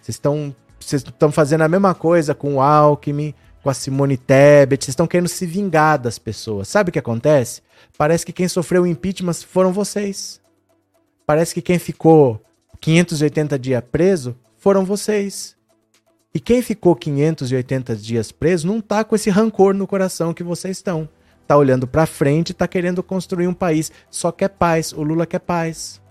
[0.00, 4.84] Vocês estão vocês estão fazendo a mesma coisa com o Alckmin, com a Simone Tebet,
[4.84, 6.68] vocês estão querendo se vingar das pessoas.
[6.68, 7.60] Sabe o que acontece?
[7.98, 10.40] Parece que quem sofreu o impeachment foram vocês.
[11.26, 12.40] Parece que quem ficou
[12.80, 15.56] 580 dias preso foram vocês.
[16.34, 20.76] E quem ficou 580 dias preso não tá com esse rancor no coração que vocês
[20.76, 21.08] estão.
[21.46, 24.92] Tá olhando para frente, tá querendo construir um país, só quer paz.
[24.92, 26.02] O Lula quer paz.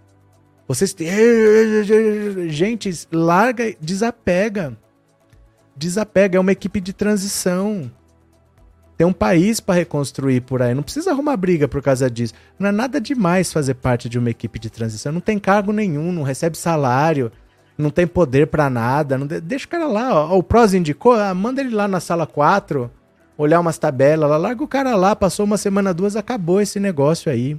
[0.66, 0.96] Vocês
[2.48, 4.78] gente, larga, desapega.
[5.76, 7.92] Desapega, é uma equipe de transição.
[8.96, 10.74] Tem um país para reconstruir por aí.
[10.74, 12.34] Não precisa arrumar briga por causa disso.
[12.58, 15.12] Não é nada demais fazer parte de uma equipe de transição.
[15.12, 17.30] Não tem cargo nenhum, não recebe salário
[17.78, 19.18] não tem poder para nada.
[19.18, 19.42] Não de...
[19.42, 20.38] Deixa o cara lá, ó.
[20.38, 22.90] O Pros indicou, ah, manda ele lá na sala 4,
[23.38, 27.32] olhar umas tabelas lá, larga o cara lá, passou uma semana, duas, acabou esse negócio
[27.32, 27.58] aí.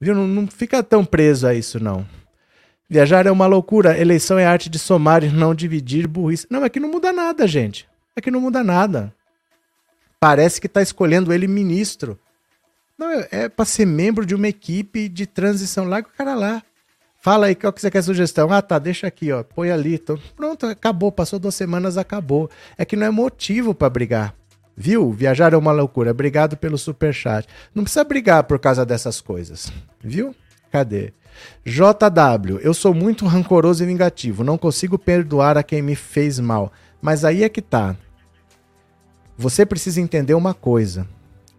[0.00, 0.14] Viu?
[0.14, 2.06] Não, não fica tão preso a isso, não.
[2.88, 6.46] Viajar é uma loucura, eleição é arte de somar e não dividir burrice.
[6.50, 7.86] Não, é que não muda nada, gente.
[8.16, 9.12] É que não muda nada.
[10.18, 12.18] Parece que tá escolhendo ele ministro.
[12.96, 15.84] Não, é, é para ser membro de uma equipe de transição.
[15.84, 16.62] Larga o cara lá.
[17.20, 18.52] Fala aí, qual que você quer sugestão?
[18.52, 19.42] Ah, tá, deixa aqui, ó.
[19.42, 20.00] Põe ali.
[20.36, 21.10] Pronto, acabou.
[21.10, 22.48] Passou duas semanas, acabou.
[22.76, 24.34] É que não é motivo para brigar.
[24.76, 25.10] Viu?
[25.10, 26.12] Viajar é uma loucura.
[26.12, 27.48] Obrigado pelo super chat.
[27.74, 29.72] Não precisa brigar por causa dessas coisas.
[30.00, 30.32] Viu?
[30.70, 31.12] Cadê?
[31.64, 34.44] JW, eu sou muito rancoroso e vingativo.
[34.44, 36.72] Não consigo perdoar a quem me fez mal.
[37.02, 37.96] Mas aí é que tá.
[39.36, 41.06] Você precisa entender uma coisa.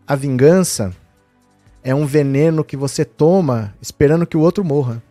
[0.07, 0.95] A vingança
[1.83, 5.03] é um veneno que você toma esperando que o outro morra.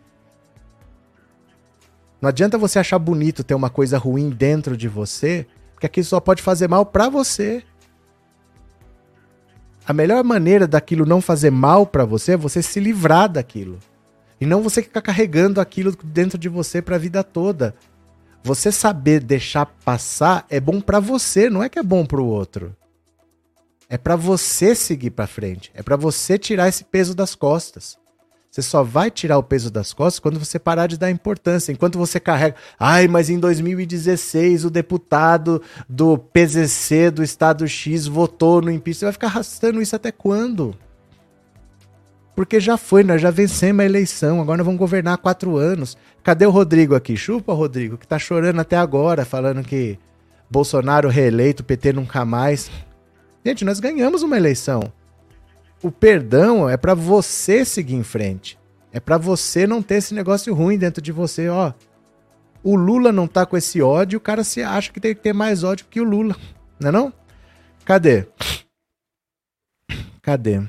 [2.21, 6.19] Não adianta você achar bonito ter uma coisa ruim dentro de você, porque aquilo só
[6.19, 7.63] pode fazer mal para você.
[9.85, 13.79] A melhor maneira daquilo não fazer mal para você é você se livrar daquilo.
[14.39, 17.73] E não você ficar carregando aquilo dentro de você para a vida toda.
[18.43, 22.27] Você saber deixar passar é bom para você, não é que é bom para o
[22.27, 22.75] outro.
[23.89, 27.97] É para você seguir para frente, é para você tirar esse peso das costas.
[28.59, 31.71] Você só vai tirar o peso das costas quando você parar de dar importância.
[31.71, 32.55] Enquanto você carrega.
[32.77, 38.99] Ai, mas em 2016 o deputado do PZC do estado X votou no impeachment.
[38.99, 40.75] Você vai ficar arrastando isso até quando?
[42.35, 44.41] Porque já foi, nós já vencemos a eleição.
[44.41, 45.97] Agora nós vamos governar há quatro anos.
[46.21, 47.15] Cadê o Rodrigo aqui?
[47.15, 49.97] Chupa, Rodrigo, que tá chorando até agora, falando que
[50.49, 52.69] Bolsonaro reeleito, PT nunca mais.
[53.45, 54.91] Gente, nós ganhamos uma eleição
[55.81, 58.57] o perdão é para você seguir em frente.
[58.91, 61.73] É para você não ter esse negócio ruim dentro de você, ó.
[62.63, 65.33] O Lula não tá com esse ódio, o cara se acha que tem que ter
[65.33, 66.35] mais ódio que o Lula,
[66.79, 67.13] não é não?
[67.85, 68.27] Cadê?
[70.21, 70.61] Cadê?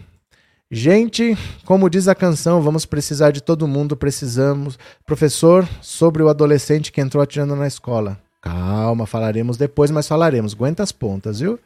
[0.70, 4.78] Gente, como diz a canção, vamos precisar de todo mundo, precisamos.
[5.04, 8.20] Professor, sobre o adolescente que entrou atirando na escola.
[8.40, 10.54] Calma, falaremos depois, mas falaremos.
[10.54, 11.58] Aguenta as pontas, viu?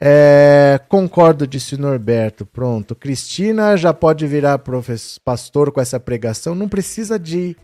[0.00, 2.46] É, concordo, disse Norberto.
[2.46, 2.94] Pronto.
[2.94, 4.60] Cristina já pode virar
[5.24, 6.54] pastor com essa pregação.
[6.54, 7.56] Não precisa de.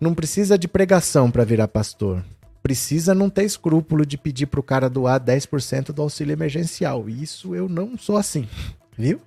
[0.00, 2.24] Não precisa de pregação para virar pastor.
[2.62, 7.08] Precisa não ter escrúpulo de pedir para o cara doar 10% do auxílio emergencial.
[7.08, 8.46] Isso eu não sou assim,
[8.96, 9.20] viu?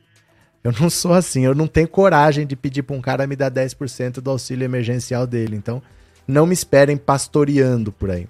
[0.63, 1.43] Eu não sou assim.
[1.43, 5.27] Eu não tenho coragem de pedir para um cara me dar 10% do auxílio emergencial
[5.27, 5.55] dele.
[5.57, 5.81] Então,
[6.27, 8.27] não me esperem pastoreando por aí.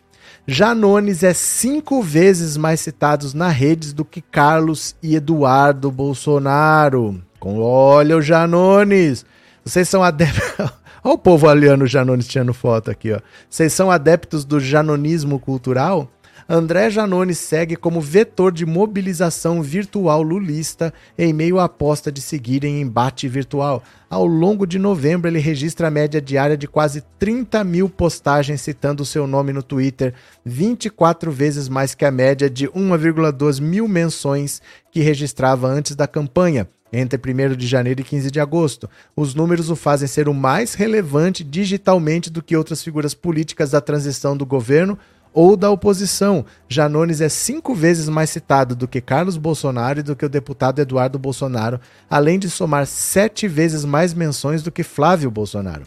[0.48, 7.22] Janones é cinco vezes mais citados na redes do que Carlos e Eduardo Bolsonaro.
[7.40, 9.26] Olha o Janones!
[9.64, 10.42] Vocês são adeptos.
[11.04, 13.20] Olha o povo aliando o Janones tirando foto aqui, ó.
[13.50, 16.08] Vocês são adeptos do janonismo cultural?
[16.54, 22.66] André Janone segue como vetor de mobilização virtual lulista em meio à aposta de seguir
[22.66, 23.82] em embate virtual.
[24.10, 29.02] Ao longo de novembro, ele registra a média diária de quase 30 mil postagens citando
[29.02, 34.62] o seu nome no Twitter, 24 vezes mais que a média de 1,2 mil menções
[34.92, 38.90] que registrava antes da campanha entre 1 de janeiro e 15 de agosto.
[39.16, 43.80] Os números o fazem ser o mais relevante digitalmente do que outras figuras políticas da
[43.80, 45.00] transição do governo
[45.34, 46.46] ou da oposição.
[46.68, 50.80] Janones é cinco vezes mais citado do que Carlos Bolsonaro e do que o deputado
[50.80, 55.84] Eduardo Bolsonaro, além de somar sete vezes mais menções do que Flávio Bolsonaro.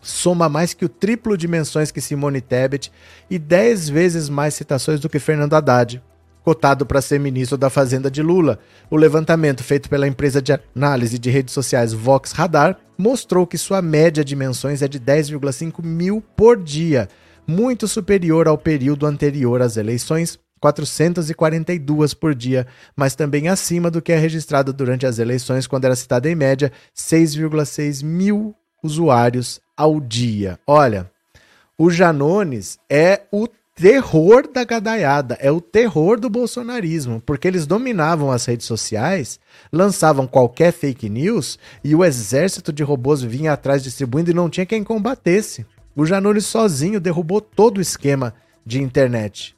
[0.00, 2.92] Soma mais que o triplo de menções que Simone Tebet
[3.28, 6.00] e dez vezes mais citações do que Fernando Haddad,
[6.44, 8.60] cotado para ser ministro da Fazenda de Lula.
[8.88, 13.82] O levantamento feito pela empresa de análise de redes sociais Vox Radar mostrou que sua
[13.82, 17.08] média de menções é de 10,5 mil por dia
[17.46, 24.12] muito superior ao período anterior às eleições, 442 por dia, mas também acima do que
[24.12, 30.58] é registrado durante as eleições, quando era citado em média 6,6 mil usuários ao dia.
[30.66, 31.10] Olha,
[31.78, 38.30] o Janones é o terror da gadaiada, é o terror do bolsonarismo, porque eles dominavam
[38.30, 39.38] as redes sociais,
[39.70, 44.64] lançavam qualquer fake news e o exército de robôs vinha atrás distribuindo e não tinha
[44.64, 45.66] quem combatesse.
[45.96, 48.34] O Janone sozinho derrubou todo o esquema
[48.66, 49.56] de internet.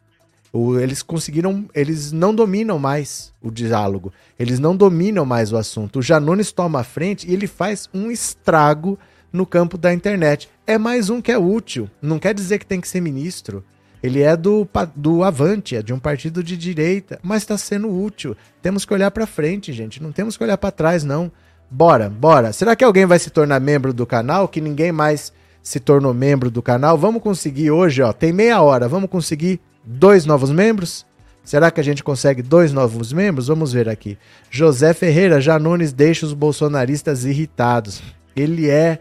[0.53, 5.98] O, eles conseguiram, eles não dominam mais o diálogo, eles não dominam mais o assunto.
[5.98, 8.96] O Janones toma a frente e ele faz um estrago
[9.33, 10.48] no campo da internet.
[10.64, 13.64] É mais um que é útil, não quer dizer que tem que ser ministro.
[14.01, 18.37] Ele é do, do Avante, é de um partido de direita, mas está sendo útil.
[18.62, 21.33] Temos que olhar para frente, gente, não temos que olhar para trás, não.
[21.68, 22.53] Bora, bora.
[22.53, 26.51] Será que alguém vai se tornar membro do canal que ninguém mais se tornou membro
[26.51, 26.97] do canal.
[26.97, 31.07] Vamos conseguir hoje, ó, tem meia hora, vamos conseguir dois novos membros?
[31.44, 33.47] Será que a gente consegue dois novos membros?
[33.47, 34.18] Vamos ver aqui.
[34.51, 38.03] José Ferreira Janones deixa os bolsonaristas irritados.
[38.37, 38.99] Ele é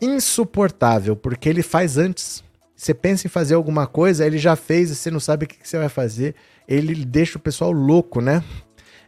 [0.00, 2.44] insuportável, porque ele faz antes.
[2.76, 5.56] Você pensa em fazer alguma coisa, ele já fez e você não sabe o que
[5.62, 6.36] você vai fazer.
[6.68, 8.42] Ele deixa o pessoal louco, né?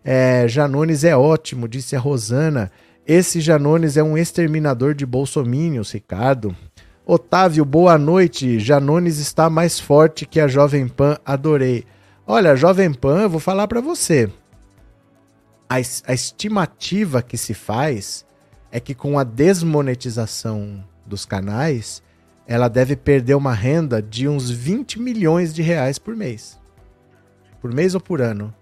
[0.04, 2.70] É, Janones é ótimo, disse a Rosana.
[3.06, 6.54] Esse Janones é um exterminador de bolsomínios, Ricardo.
[7.14, 8.58] Otávio, boa noite.
[8.58, 11.84] Janones está mais forte que a Jovem Pan, adorei.
[12.26, 14.32] Olha, Jovem Pan, eu vou falar para você.
[15.68, 18.24] A, a estimativa que se faz
[18.70, 22.02] é que com a desmonetização dos canais,
[22.46, 26.58] ela deve perder uma renda de uns 20 milhões de reais por mês.
[27.60, 28.54] Por mês ou por ano?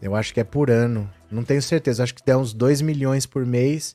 [0.00, 1.10] Eu acho que é por ano.
[1.30, 2.02] Não tenho certeza.
[2.02, 3.94] Acho que dá uns 2 milhões por mês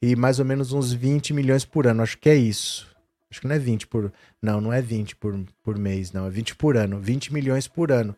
[0.00, 2.02] e mais ou menos uns 20 milhões por ano.
[2.02, 2.86] Acho que é isso.
[3.30, 4.12] Acho que não é 20 por.
[4.40, 6.26] Não, não é 20 por, por mês, não.
[6.26, 7.00] É 20 por ano.
[7.00, 8.14] 20 milhões por ano.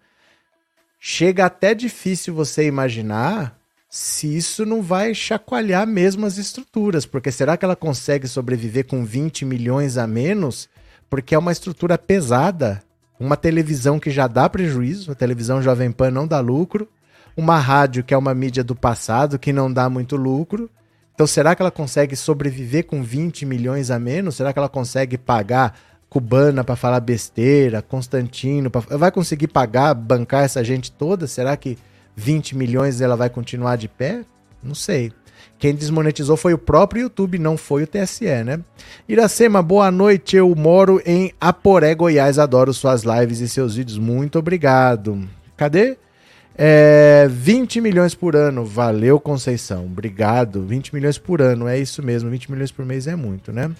[0.98, 3.57] Chega até difícil você imaginar
[3.88, 7.07] se isso não vai chacoalhar mesmo as estruturas.
[7.07, 10.68] Porque será que ela consegue sobreviver com 20 milhões a menos?
[11.09, 12.83] Porque é uma estrutura pesada
[13.20, 16.88] uma televisão que já dá prejuízo, a televisão Jovem Pan não dá lucro,
[17.38, 20.68] uma rádio que é uma mídia do passado que não dá muito lucro.
[21.14, 24.35] Então, será que ela consegue sobreviver com 20 milhões a menos?
[24.35, 25.79] Será que ela consegue pagar
[26.11, 28.81] Cubana para falar besteira, Constantino, pra...
[28.96, 31.29] vai conseguir pagar, bancar essa gente toda?
[31.29, 31.79] Será que
[32.16, 34.24] 20 milhões ela vai continuar de pé?
[34.61, 35.12] Não sei.
[35.61, 38.59] Quem desmonetizou foi o próprio YouTube, não foi o TSE, né?
[39.09, 40.37] Iracema, boa noite.
[40.37, 42.38] Eu moro em Aporé, Goiás.
[42.38, 43.98] Adoro suas lives e seus vídeos.
[43.98, 45.29] Muito obrigado.
[45.57, 45.96] Cadê?
[46.61, 48.64] É, 20 milhões por ano.
[48.64, 49.85] Valeu, Conceição.
[49.87, 50.62] Obrigado.
[50.62, 51.68] 20 milhões por ano.
[51.68, 52.29] É isso mesmo.
[52.29, 53.71] 20 milhões por mês é muito, né?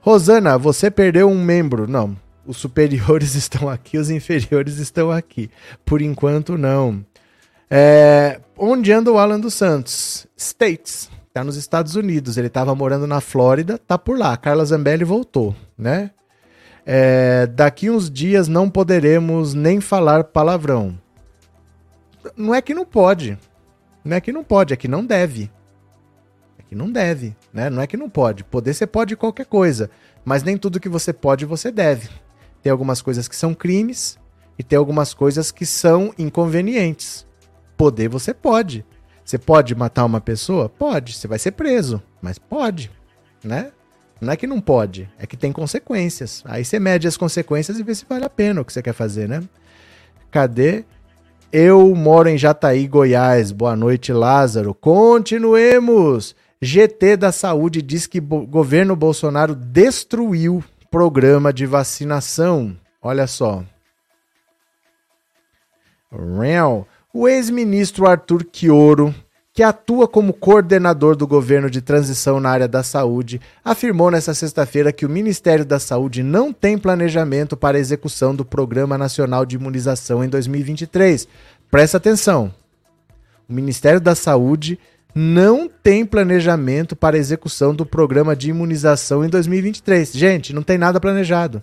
[0.00, 1.86] Rosana, você perdeu um membro.
[1.86, 2.16] Não.
[2.46, 5.50] Os superiores estão aqui, os inferiores estão aqui.
[5.84, 7.04] Por enquanto, não.
[7.70, 10.26] É, onde anda o Alan dos Santos?
[10.34, 11.10] States.
[11.32, 12.38] Tá nos Estados Unidos.
[12.38, 14.34] Ele estava morando na Flórida, tá por lá.
[14.36, 16.10] Carla Zambelli voltou, né?
[16.86, 20.98] É, daqui uns dias não poderemos nem falar palavrão.
[22.36, 23.38] Não é que não pode.
[24.04, 25.50] Não é que não pode, é que não deve.
[26.58, 27.70] É que não deve, né?
[27.70, 28.44] Não é que não pode.
[28.44, 29.90] Poder você pode qualquer coisa,
[30.24, 32.08] mas nem tudo que você pode você deve.
[32.62, 34.18] Tem algumas coisas que são crimes
[34.58, 37.26] e tem algumas coisas que são inconvenientes.
[37.76, 38.84] Poder você pode.
[39.24, 40.68] Você pode matar uma pessoa?
[40.68, 41.14] Pode.
[41.14, 42.90] Você vai ser preso, mas pode,
[43.42, 43.72] né?
[44.20, 46.42] Não é que não pode, é que tem consequências.
[46.46, 48.92] Aí você mede as consequências e vê se vale a pena o que você quer
[48.92, 49.42] fazer, né?
[50.30, 50.84] Cadê?
[51.56, 53.52] Eu moro em Jataí, Goiás.
[53.52, 54.74] Boa noite, Lázaro.
[54.74, 56.34] Continuemos.
[56.60, 62.76] GT da Saúde diz que o governo Bolsonaro destruiu programa de vacinação.
[63.00, 63.62] Olha só.
[66.40, 66.88] Real.
[67.12, 69.14] O ex-ministro Arthur Quioro,
[69.54, 74.92] que atua como coordenador do governo de transição na área da saúde, afirmou nesta sexta-feira
[74.92, 79.54] que o Ministério da Saúde não tem planejamento para a execução do Programa Nacional de
[79.54, 81.28] Imunização em 2023.
[81.70, 82.52] Presta atenção.
[83.48, 84.76] O Ministério da Saúde
[85.14, 90.12] não tem planejamento para a execução do programa de imunização em 2023.
[90.12, 91.62] Gente, não tem nada planejado.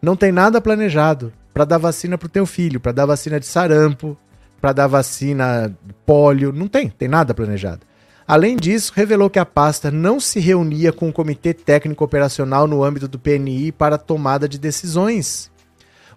[0.00, 3.46] Não tem nada planejado para dar vacina para o teu filho, para dar vacina de
[3.46, 4.16] sarampo,
[4.60, 7.80] para dar vacina pólio, não tem, tem nada planejado.
[8.26, 12.84] Além disso, revelou que a pasta não se reunia com o Comitê Técnico Operacional no
[12.84, 15.50] âmbito do PNI para tomada de decisões.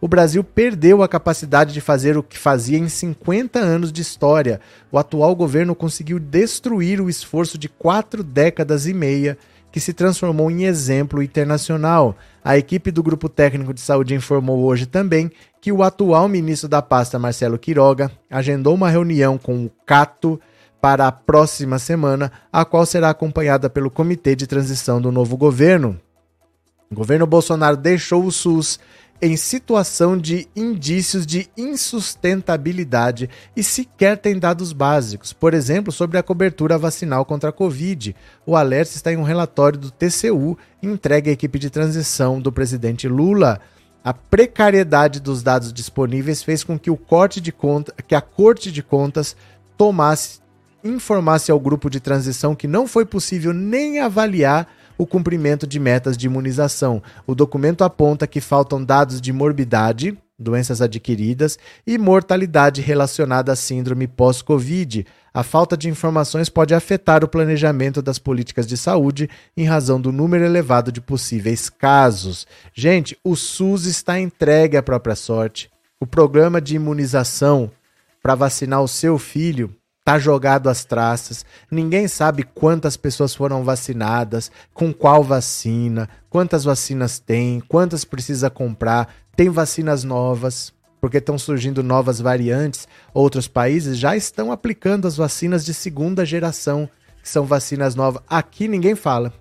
[0.02, 4.60] O Brasil perdeu a capacidade de fazer o que fazia em 50 anos de história.
[4.92, 9.38] O atual governo conseguiu destruir o esforço de quatro décadas e meia
[9.72, 12.16] que se transformou em exemplo internacional.
[12.44, 15.32] A equipe do Grupo Técnico de Saúde informou hoje também
[15.62, 20.40] que o atual ministro da pasta, Marcelo Quiroga, agendou uma reunião com o Cato
[20.82, 26.00] para a próxima semana, a qual será acompanhada pelo Comitê de Transição do novo governo.
[26.92, 28.80] O governo Bolsonaro deixou o SUS
[29.22, 36.24] em situação de indícios de insustentabilidade e sequer tem dados básicos, por exemplo, sobre a
[36.24, 38.16] cobertura vacinal contra a Covid.
[38.46, 43.08] O alerta está em um relatório do TCU entregue à equipe de transição do presidente
[43.08, 43.62] Lula.
[44.04, 48.72] A precariedade dos dados disponíveis fez com que o corte de conta, que a Corte
[48.72, 49.36] de Contas
[49.78, 50.42] tomasse
[50.84, 54.68] informasse ao grupo de transição que não foi possível nem avaliar
[55.02, 57.02] o cumprimento de metas de imunização.
[57.26, 64.08] O documento aponta que faltam dados de morbidade, doenças adquiridas, e mortalidade relacionada à síndrome
[64.08, 65.08] pós-Covid.
[65.34, 70.12] A falta de informações pode afetar o planejamento das políticas de saúde em razão do
[70.12, 72.46] número elevado de possíveis casos.
[72.72, 75.72] Gente, o SUS está entregue à própria sorte.
[76.00, 77.72] O programa de imunização
[78.22, 84.52] para vacinar o seu filho Tá jogado às traças, ninguém sabe quantas pessoas foram vacinadas,
[84.74, 91.84] com qual vacina, quantas vacinas tem, quantas precisa comprar, tem vacinas novas, porque estão surgindo
[91.84, 92.88] novas variantes.
[93.14, 96.90] Outros países já estão aplicando as vacinas de segunda geração,
[97.22, 98.24] que são vacinas novas.
[98.28, 99.32] Aqui ninguém fala.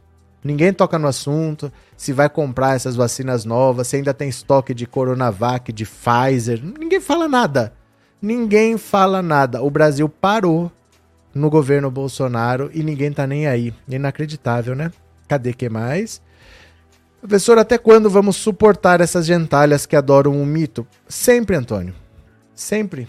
[0.45, 4.87] Ninguém toca no assunto, se vai comprar essas vacinas novas, se ainda tem estoque de
[4.87, 7.80] Coronavac, de Pfizer, ninguém fala nada.
[8.21, 9.63] Ninguém fala nada.
[9.63, 10.71] O Brasil parou
[11.35, 13.73] no governo Bolsonaro e ninguém tá nem aí.
[13.89, 14.93] Inacreditável, né?
[15.27, 16.21] Cadê que mais?
[17.21, 20.87] Professor, até quando vamos suportar essas gentalhas que adoram um mito?
[21.09, 21.95] Sempre, Antônio.
[22.55, 23.09] Sempre.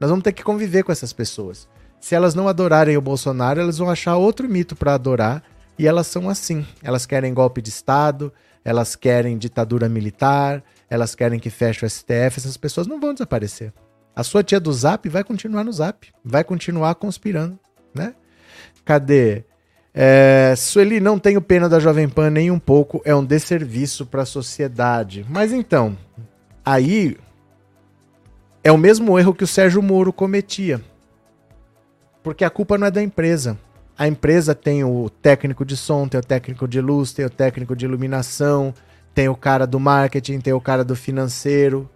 [0.00, 1.68] Nós vamos ter que conviver com essas pessoas.
[2.00, 5.42] Se elas não adorarem o Bolsonaro, elas vão achar outro mito para adorar.
[5.78, 6.66] E elas são assim.
[6.82, 8.32] Elas querem golpe de Estado,
[8.64, 12.38] elas querem ditadura militar, elas querem que feche o STF.
[12.38, 13.72] Essas pessoas não vão desaparecer.
[14.14, 17.58] A sua tia do Zap vai continuar no Zap, vai continuar conspirando,
[17.94, 18.14] né?
[18.84, 19.44] Cadê?
[19.92, 24.22] É, Sueli, não tenho pena da Jovem Pan nem um pouco, é um desserviço para
[24.22, 25.24] a sociedade.
[25.28, 25.96] Mas então,
[26.64, 27.18] Aí
[28.62, 30.80] é o mesmo erro que o Sérgio Moro cometia.
[32.22, 33.58] Porque a culpa não é da empresa.
[33.98, 37.76] A empresa tem o técnico de som, tem o técnico de luz, tem o técnico
[37.76, 38.72] de iluminação,
[39.14, 41.88] tem o cara do marketing, tem o cara do financeiro.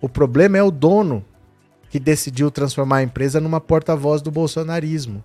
[0.00, 1.24] O problema é o dono
[1.92, 5.22] que decidiu transformar a empresa numa porta-voz do bolsonarismo.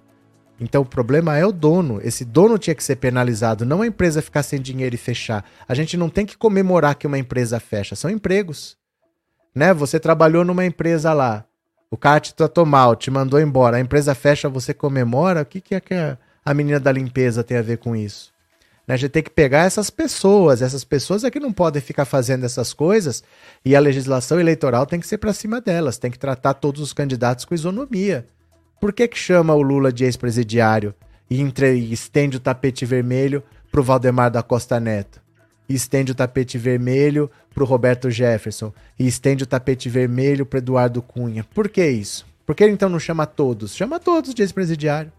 [0.59, 2.01] Então o problema é o dono.
[2.03, 5.45] Esse dono tinha que ser penalizado, não a empresa ficar sem dinheiro e fechar.
[5.65, 8.78] A gente não tem que comemorar que uma empresa fecha, são empregos.
[9.55, 9.74] Né?
[9.74, 11.45] Você trabalhou numa empresa lá,
[11.89, 15.43] o cara te tratou mal, te mandou embora, a empresa fecha, você comemora.
[15.43, 15.93] O que, que é que
[16.43, 18.34] a menina da limpeza tem a ver com isso?
[18.88, 18.94] Né?
[18.94, 22.46] A gente tem que pegar essas pessoas, essas pessoas é que não podem ficar fazendo
[22.46, 23.22] essas coisas
[23.66, 26.94] e a legislação eleitoral tem que ser para cima delas, tem que tratar todos os
[26.94, 28.26] candidatos com isonomia.
[28.80, 30.96] Por que, que chama o Lula de ex-presidiário
[31.30, 35.22] e, entre, e estende o tapete vermelho para o Valdemar da Costa Neto?
[35.68, 38.72] E estende o tapete vermelho para o Roberto Jefferson?
[38.98, 41.44] E estende o tapete vermelho para Eduardo Cunha?
[41.44, 42.26] Por que isso?
[42.46, 43.76] Por que então não chama todos?
[43.76, 45.12] Chama todos de ex-presidiário.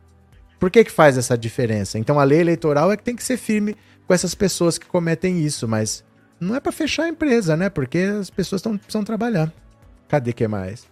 [0.58, 1.98] Por que, que faz essa diferença?
[1.98, 5.40] Então a lei eleitoral é que tem que ser firme com essas pessoas que cometem
[5.40, 6.04] isso, mas
[6.40, 7.68] não é para fechar a empresa, né?
[7.68, 9.52] Porque as pessoas tão, precisam trabalhar.
[10.08, 10.86] Cadê que mais?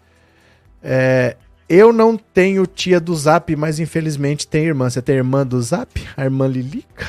[0.83, 1.37] É,
[1.69, 4.89] eu não tenho tia do Zap, mas infelizmente tem irmã.
[4.89, 5.91] Você tem irmã do Zap?
[6.17, 7.07] A irmã Lilica?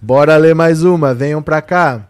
[0.00, 2.09] Bora ler mais uma, venham pra cá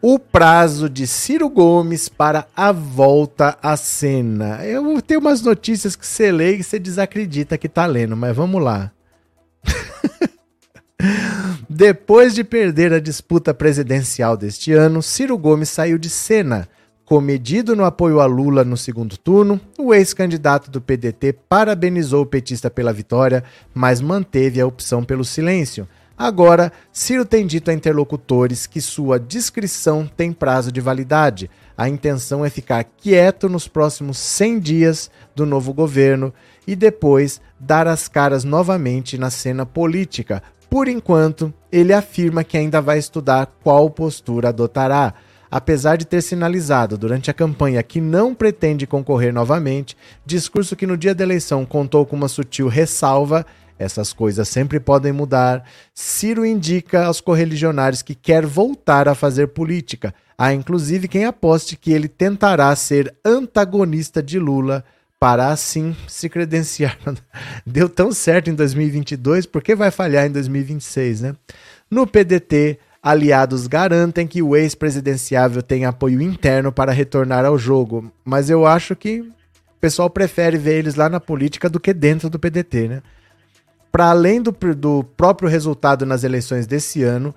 [0.00, 4.64] o prazo de Ciro Gomes para a volta à cena.
[4.64, 8.62] Eu tenho umas notícias que você lê e você desacredita que tá lendo, mas vamos
[8.62, 8.92] lá.
[11.68, 16.68] Depois de perder a disputa presidencial deste ano, Ciro Gomes saiu de cena.
[17.04, 22.68] Comedido no apoio a Lula no segundo turno, o ex-candidato do PDT parabenizou o petista
[22.68, 23.42] pela vitória,
[23.72, 25.88] mas manteve a opção pelo silêncio.
[26.18, 31.48] Agora, Ciro tem dito a interlocutores que sua discrição tem prazo de validade.
[31.76, 36.34] A intenção é ficar quieto nos próximos 100 dias do novo governo
[36.66, 40.42] e depois dar as caras novamente na cena política.
[40.68, 45.14] Por enquanto, ele afirma que ainda vai estudar qual postura adotará.
[45.48, 49.96] Apesar de ter sinalizado durante a campanha que não pretende concorrer novamente,
[50.26, 53.46] discurso que no dia da eleição contou com uma sutil ressalva,
[53.78, 55.64] essas coisas sempre podem mudar.
[55.94, 60.12] Ciro indica aos correligionários que quer voltar a fazer política.
[60.36, 64.84] Há inclusive quem aposte que ele tentará ser antagonista de Lula
[65.18, 66.96] para assim se credenciar.
[67.66, 71.34] Deu tão certo em 2022, por que vai falhar em 2026, né?
[71.90, 78.50] No PDT, aliados garantem que o ex-presidenciável tem apoio interno para retornar ao jogo, mas
[78.50, 82.38] eu acho que o pessoal prefere ver eles lá na política do que dentro do
[82.38, 83.02] PDT, né?
[83.90, 87.34] Para além do, do próprio resultado nas eleições desse ano,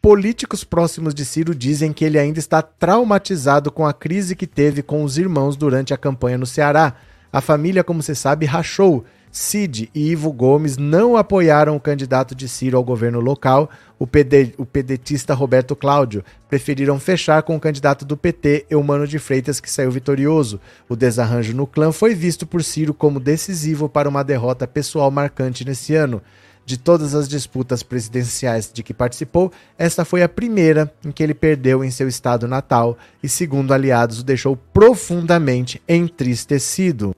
[0.00, 4.82] políticos próximos de Ciro dizem que ele ainda está traumatizado com a crise que teve
[4.82, 6.94] com os irmãos durante a campanha no Ceará.
[7.32, 9.04] A família, como se sabe, rachou
[9.36, 13.68] Cid e Ivo Gomes não apoiaram o candidato de Ciro ao governo local,
[13.98, 16.24] o, PD, o pedetista Roberto Cláudio.
[16.48, 20.58] Preferiram fechar com o candidato do PT, Eumano de Freitas, que saiu vitorioso.
[20.88, 25.66] O desarranjo no clã foi visto por Ciro como decisivo para uma derrota pessoal marcante
[25.66, 26.22] nesse ano.
[26.64, 31.34] De todas as disputas presidenciais de que participou, esta foi a primeira em que ele
[31.34, 37.14] perdeu em seu estado natal e, segundo aliados, o deixou profundamente entristecido.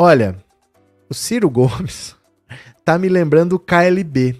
[0.00, 0.36] Olha,
[1.10, 2.14] o Ciro Gomes
[2.84, 4.36] tá me lembrando o KLB.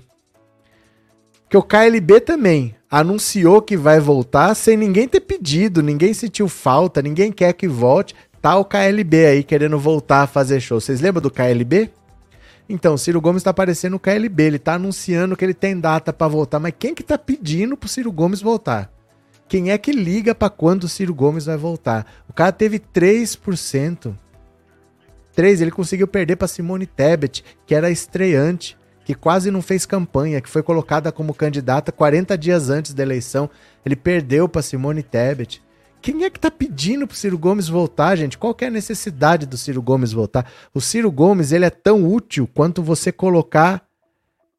[1.51, 7.03] Que o KLB também anunciou que vai voltar sem ninguém ter pedido, ninguém sentiu falta,
[7.03, 8.15] ninguém quer que volte.
[8.41, 10.81] Tá o KLB aí querendo voltar a fazer show.
[10.81, 11.91] Vocês lembram do KLB?
[12.69, 16.13] Então, o Ciro Gomes tá aparecendo no KLB, ele tá anunciando que ele tem data
[16.13, 18.93] para voltar, mas quem que tá pedindo pro Ciro Gomes voltar?
[19.49, 22.07] Quem é que liga para quando o Ciro Gomes vai voltar?
[22.29, 24.15] O cara teve 3%
[25.39, 30.41] 2003 ele conseguiu perder para Simone Tebet, que era estreante, que quase não fez campanha,
[30.41, 33.49] que foi colocada como candidata 40 dias antes da eleição.
[33.87, 35.63] Ele perdeu para Simone Tebet.
[36.03, 38.37] Quem é que tá pedindo pro Ciro Gomes voltar, gente?
[38.37, 40.51] Qual é a necessidade do Ciro Gomes voltar?
[40.75, 43.83] O Ciro Gomes, ele é tão útil quanto você colocar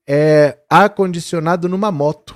[0.07, 2.35] é, ar-condicionado numa moto.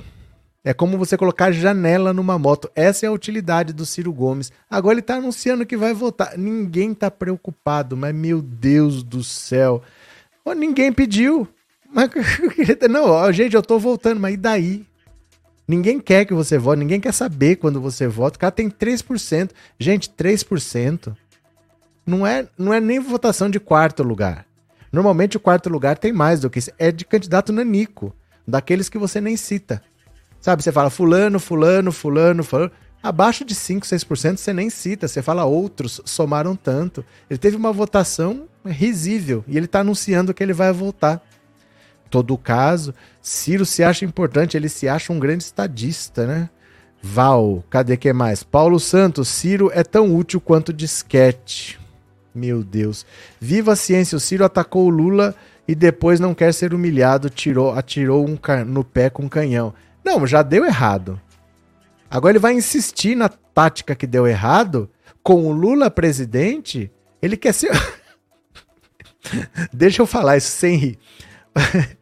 [0.63, 2.69] É como você colocar janela numa moto.
[2.73, 4.51] Essa é a utilidade do Ciro Gomes.
[4.69, 6.37] Agora ele está anunciando que vai votar.
[6.37, 9.81] Ninguém está preocupado, mas meu Deus do céu.
[10.55, 11.47] ninguém pediu.
[12.89, 14.85] Não, gente, eu estou voltando, mas e daí?
[15.67, 18.37] Ninguém quer que você vote, ninguém quer saber quando você vota.
[18.37, 19.51] O cara tem 3%.
[19.77, 21.15] Gente, 3%
[22.05, 24.45] não é, não é nem votação de quarto lugar.
[24.91, 26.71] Normalmente o quarto lugar tem mais do que isso.
[26.77, 28.13] É de candidato nanico,
[28.47, 29.81] daqueles que você nem cita.
[30.43, 32.69] Sabe, você fala fulano, fulano, fulano, fulano.
[33.01, 37.03] Abaixo de 5, 6% você nem cita, você fala outros somaram tanto.
[37.29, 41.25] Ele teve uma votação risível e ele está anunciando que ele vai voltar.
[42.09, 46.49] Todo caso, Ciro se acha importante, ele se acha um grande estadista, né?
[47.01, 48.43] Val, cadê que mais?
[48.43, 51.79] Paulo Santos, Ciro é tão útil quanto disquete.
[52.35, 53.05] Meu Deus.
[53.39, 55.33] Viva a ciência, o Ciro atacou o Lula
[55.65, 59.73] e depois não quer ser humilhado, tirou, atirou um no pé com um canhão.
[60.03, 61.21] Não, já deu errado.
[62.09, 64.89] Agora ele vai insistir na tática que deu errado
[65.23, 66.91] com o Lula presidente.
[67.21, 67.71] Ele quer ser.
[69.73, 70.99] Deixa eu falar isso sem rir.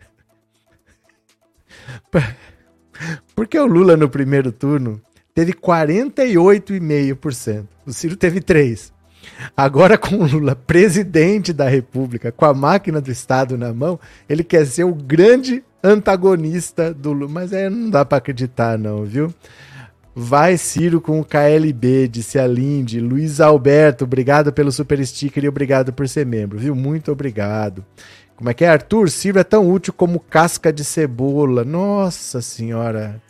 [3.35, 5.01] Porque o Lula no primeiro turno
[5.33, 7.65] teve 48,5%.
[7.85, 8.91] O Ciro teve 3%.
[9.55, 14.43] Agora, com o Lula presidente da República, com a máquina do Estado na mão, ele
[14.43, 17.31] quer ser o grande antagonista do Lula.
[17.31, 19.33] Mas é, não dá para acreditar, não, viu?
[20.13, 22.99] Vai Ciro com o KLB, disse a Lindy.
[22.99, 26.75] Luiz Alberto, obrigado pelo super sticker e obrigado por ser membro, viu?
[26.75, 27.85] Muito obrigado.
[28.35, 29.09] Como é que é, Arthur?
[29.09, 31.63] Ciro é tão útil como casca de cebola.
[31.63, 33.21] Nossa senhora.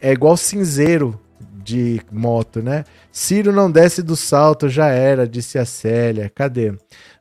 [0.00, 1.20] É igual cinzeiro
[1.62, 2.84] de moto, né?
[3.12, 6.32] Ciro não desce do salto, já era, disse a Célia.
[6.34, 6.72] Cadê?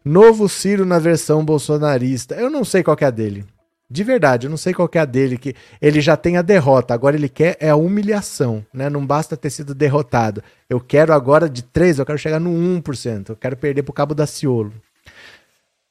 [0.05, 2.35] Novo Ciro na versão bolsonarista.
[2.35, 3.43] Eu não sei qual é a dele.
[3.89, 6.93] De verdade, eu não sei qual é a dele, que ele já tem a derrota,
[6.93, 8.89] agora ele quer é a humilhação, né?
[8.89, 10.43] Não basta ter sido derrotado.
[10.69, 14.13] Eu quero agora de 3, eu quero chegar no 1%, eu quero perder pro Cabo
[14.13, 14.73] da Ciolo.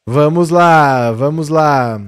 [0.07, 2.01] Vamos lá, vamos lá.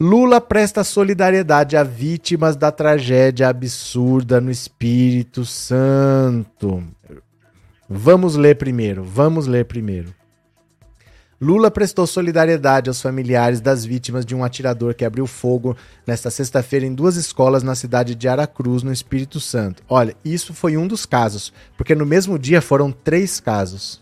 [0.00, 6.82] Lula presta solidariedade a vítimas da tragédia absurda no Espírito Santo.
[7.88, 10.14] Vamos ler primeiro, vamos ler primeiro.
[11.38, 15.76] Lula prestou solidariedade aos familiares das vítimas de um atirador que abriu fogo
[16.06, 19.82] nesta sexta-feira em duas escolas na cidade de Aracruz, no Espírito Santo.
[19.86, 24.00] Olha, isso foi um dos casos, porque no mesmo dia foram três casos.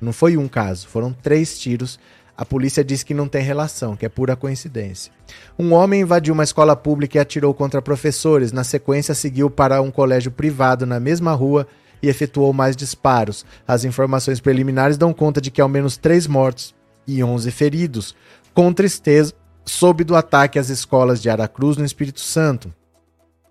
[0.00, 1.98] Não foi um caso, foram três tiros.
[2.36, 5.12] A polícia diz que não tem relação, que é pura coincidência.
[5.58, 8.52] Um homem invadiu uma escola pública e atirou contra professores.
[8.52, 11.66] Na sequência, seguiu para um colégio privado na mesma rua
[12.04, 13.46] e efetuou mais disparos.
[13.66, 16.74] As informações preliminares dão conta de que ao menos três mortos
[17.06, 18.14] e 11 feridos.
[18.52, 19.32] Com tristeza,
[19.64, 22.72] soube do ataque às escolas de Aracruz, no Espírito Santo.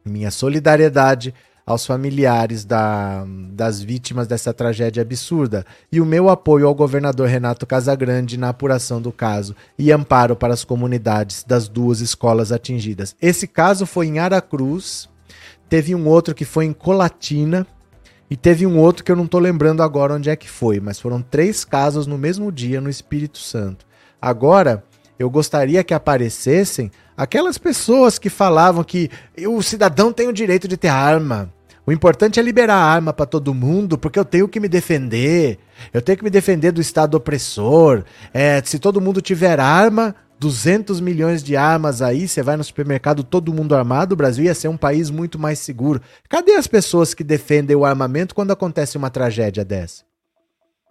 [0.06, 1.34] Minha solidariedade
[1.66, 7.66] aos familiares da, das vítimas dessa tragédia absurda e o meu apoio ao governador Renato
[7.66, 13.16] Casagrande na apuração do caso e amparo para as comunidades das duas escolas atingidas.
[13.20, 15.10] Esse caso foi em Aracruz,
[15.68, 17.66] teve um outro que foi em Colatina
[18.34, 21.00] e teve um outro que eu não estou lembrando agora onde é que foi, mas
[21.00, 23.86] foram três casos no mesmo dia no Espírito Santo.
[24.20, 24.84] Agora,
[25.20, 29.08] eu gostaria que aparecessem aquelas pessoas que falavam que
[29.48, 31.54] o cidadão tem o direito de ter arma.
[31.86, 35.60] O importante é liberar a arma para todo mundo, porque eu tenho que me defender.
[35.94, 38.04] Eu tenho que me defender do Estado opressor.
[38.34, 43.24] É, se todo mundo tiver arma, 200 milhões de armas aí, você vai no supermercado,
[43.24, 46.02] todo mundo armado, o Brasil ia ser um país muito mais seguro.
[46.28, 50.04] Cadê as pessoas que defendem o armamento quando acontece uma tragédia dessa?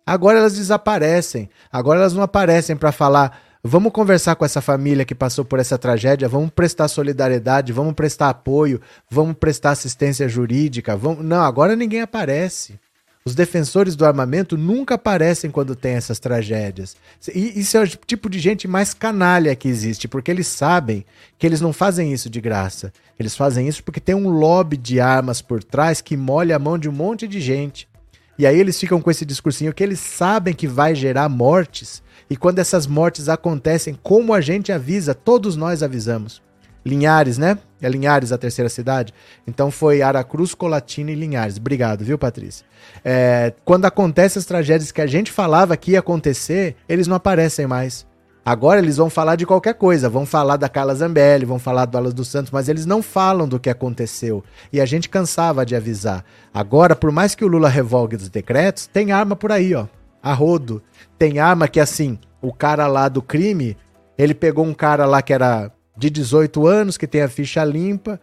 [0.07, 1.50] Agora elas desaparecem.
[1.70, 5.78] Agora elas não aparecem para falar Vamos conversar com essa família que passou por essa
[5.78, 10.96] tragédia, vamos prestar solidariedade, vamos prestar apoio, vamos prestar assistência jurídica.
[10.96, 11.24] Vamos...
[11.24, 12.76] Não, agora ninguém aparece.
[13.25, 16.97] Os defensores do armamento nunca aparecem quando tem essas tragédias.
[17.33, 21.05] E isso é o tipo de gente mais canalha que existe, porque eles sabem
[21.39, 22.93] que eles não fazem isso de graça.
[23.18, 26.77] Eles fazem isso porque tem um lobby de armas por trás que molha a mão
[26.77, 27.89] de um monte de gente.
[28.37, 32.03] E aí eles ficam com esse discursinho que eles sabem que vai gerar mortes
[32.33, 35.14] e quando essas mortes acontecem, como a gente avisa?
[35.14, 36.41] Todos nós avisamos.
[36.83, 37.59] Linhares, né?
[37.83, 39.12] É Linhares a terceira cidade?
[39.47, 41.57] Então foi Aracruz, Colatina e Linhares.
[41.57, 42.64] Obrigado, viu, Patrícia?
[43.05, 47.66] É, quando acontecem as tragédias que a gente falava que ia acontecer, eles não aparecem
[47.66, 48.07] mais.
[48.45, 51.97] Agora eles vão falar de qualquer coisa, vão falar da Carla Zambelli, vão falar do
[51.97, 54.43] Alas dos Santos, mas eles não falam do que aconteceu.
[54.72, 56.24] E a gente cansava de avisar.
[56.53, 59.87] Agora, por mais que o Lula revogue os decretos, tem arma por aí, ó
[60.22, 60.83] a rodo.
[61.18, 63.76] Tem arma que, assim, o cara lá do crime,
[64.16, 68.20] ele pegou um cara lá que era de 18 anos, que tem a ficha limpa,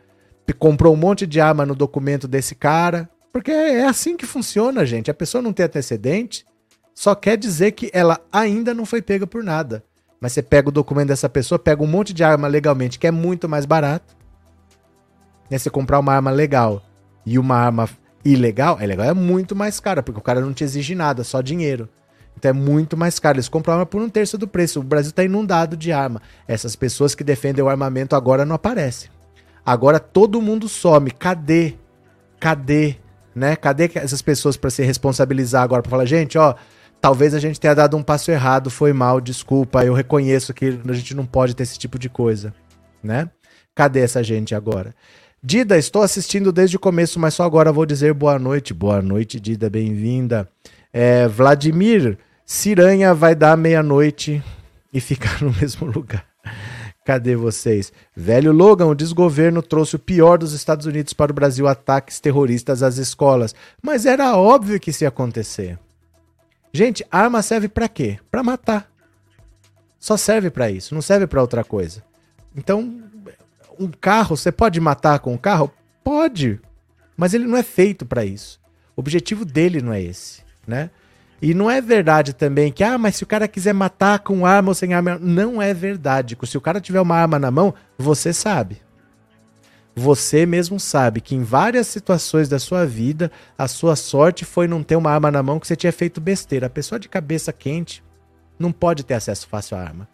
[0.58, 3.10] comprou um monte de arma no documento desse cara.
[3.32, 5.12] Porque é assim que funciona, gente.
[5.12, 6.46] A pessoa não tem antecedente,
[6.96, 9.84] só quer dizer que ela ainda não foi pega por nada.
[10.20, 13.12] Mas você pega o documento dessa pessoa, pega um monte de arma legalmente, que é
[13.12, 14.18] muito mais barato.
[15.50, 15.58] Né?
[15.58, 16.84] Você comprar uma arma legal
[17.26, 17.88] e uma arma
[18.26, 21.42] ilegal, é legal, é muito mais caro, porque o cara não te exige nada, só
[21.42, 21.88] dinheiro.
[22.38, 23.38] Então é muito mais caro.
[23.38, 24.80] Eles compram arma por um terço do preço.
[24.80, 26.22] O Brasil está inundado de arma.
[26.48, 29.10] Essas pessoas que defendem o armamento agora não aparecem.
[29.66, 31.12] Agora todo mundo some.
[31.12, 31.76] Cadê?
[32.40, 32.96] Cadê?
[33.36, 33.56] Né?
[33.56, 36.56] Cadê essas pessoas para se responsabilizar agora para falar, gente, ó,
[37.02, 40.94] talvez a gente tenha dado um passo errado, foi mal, desculpa, eu reconheço que a
[40.94, 42.54] gente não pode ter esse tipo de coisa,
[43.04, 43.30] né?
[43.76, 44.94] Cadê essa gente agora?
[45.42, 48.74] Dida, estou assistindo desde o começo, mas só agora vou dizer boa noite.
[48.74, 50.50] Boa noite, Dida, bem-vinda.
[50.92, 54.44] É, Vladimir, Ciranha vai dar meia-noite
[54.92, 56.26] e ficar no mesmo lugar.
[57.06, 57.92] Cadê vocês?
[58.16, 62.84] Velho Logan, o desgoverno trouxe o pior dos Estados Unidos para o Brasil, ataques terroristas
[62.84, 63.56] às escolas.
[63.82, 65.80] Mas era óbvio que isso ia acontecer.
[66.72, 68.20] Gente, arma serve para quê?
[68.30, 68.92] Para matar.
[70.00, 72.04] Só serve para isso, não serve para outra coisa.
[72.56, 73.02] Então,
[73.80, 75.72] um carro, você pode matar com um carro?
[76.04, 76.60] Pode.
[77.18, 78.60] Mas ele não é feito para isso.
[78.96, 80.90] O objetivo dele não é esse, né?
[81.42, 84.70] E não é verdade também que, ah, mas se o cara quiser matar com arma
[84.70, 86.38] ou sem arma, não é verdade.
[86.46, 88.82] Se o cara tiver uma arma na mão, você sabe.
[89.96, 94.84] Você mesmo sabe que em várias situações da sua vida, a sua sorte foi não
[94.84, 96.68] ter uma arma na mão que você tinha feito besteira.
[96.68, 98.04] A pessoa de cabeça quente
[98.58, 100.08] não pode ter acesso fácil à arma.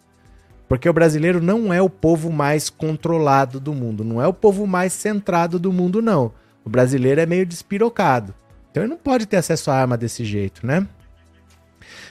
[0.68, 4.66] Porque o brasileiro não é o povo mais controlado do mundo, não é o povo
[4.66, 6.32] mais centrado do mundo, não.
[6.64, 8.34] O brasileiro é meio despirocado.
[8.76, 10.86] Então ele não pode ter acesso à arma desse jeito, né?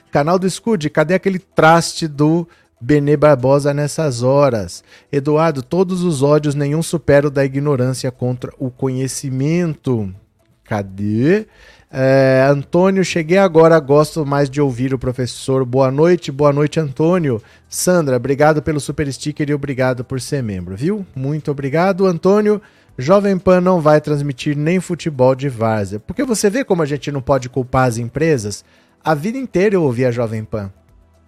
[0.10, 2.48] Canal do Scud, cadê aquele traste do
[2.82, 4.84] Benê Barbosa nessas horas?
[5.12, 10.12] Eduardo, todos os ódios, nenhum supera o da ignorância contra o conhecimento.
[10.64, 11.46] Cadê?
[11.92, 15.64] É, Antônio, cheguei agora, gosto mais de ouvir o professor.
[15.64, 17.40] Boa noite, boa noite, Antônio.
[17.70, 21.06] Sandra, obrigado pelo super sticker e obrigado por ser membro, viu?
[21.16, 22.60] Muito obrigado, Antônio.
[22.98, 26.00] Jovem Pan não vai transmitir nem futebol de várzea.
[26.00, 28.64] Porque você vê como a gente não pode culpar as empresas?
[29.04, 30.72] A vida inteira eu ouvia a Jovem Pan.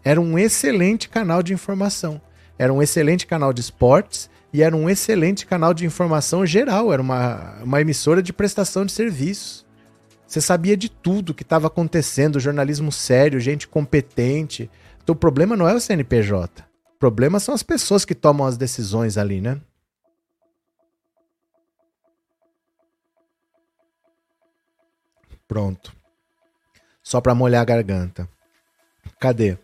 [0.03, 2.22] Era um excelente canal de informação.
[2.57, 6.93] Era um excelente canal de esportes e era um excelente canal de informação geral.
[6.93, 9.65] Era uma, uma emissora de prestação de serviços.
[10.26, 14.70] Você sabia de tudo que estava acontecendo, jornalismo sério, gente competente.
[15.03, 16.63] Então o problema não é o CNPJ.
[16.95, 19.59] O problema são as pessoas que tomam as decisões ali, né?
[25.48, 25.98] Pronto
[27.08, 28.28] só para molhar a garganta.
[29.18, 29.58] Cadê?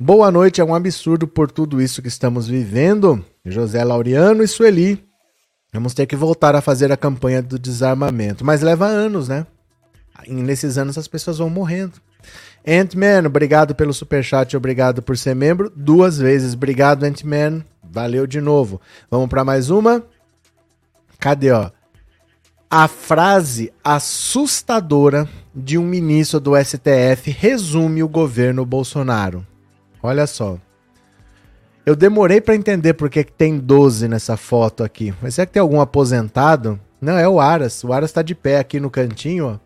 [0.00, 3.22] Boa noite, é um absurdo por tudo isso que estamos vivendo.
[3.44, 5.06] José Laureano e Sueli.
[5.70, 8.46] Vamos ter que voltar a fazer a campanha do desarmamento.
[8.46, 9.46] Mas leva anos, né?
[10.26, 12.00] E nesses anos as pessoas vão morrendo.
[12.66, 15.70] Ant-Man, obrigado pelo superchat, obrigado por ser membro.
[15.76, 17.62] Duas vezes, obrigado, Ant-Man.
[17.82, 18.80] Valeu de novo.
[19.10, 20.02] Vamos para mais uma?
[21.18, 21.70] Cadê, ó?
[22.70, 29.46] A frase assustadora de um ministro do STF resume o governo Bolsonaro.
[30.02, 30.58] Olha só.
[31.86, 35.14] Eu demorei para entender por que tem 12 nessa foto aqui.
[35.22, 36.78] Mas será que tem algum aposentado?
[37.00, 37.82] Não, é o Aras.
[37.82, 39.58] O Aras tá de pé aqui no cantinho, ó.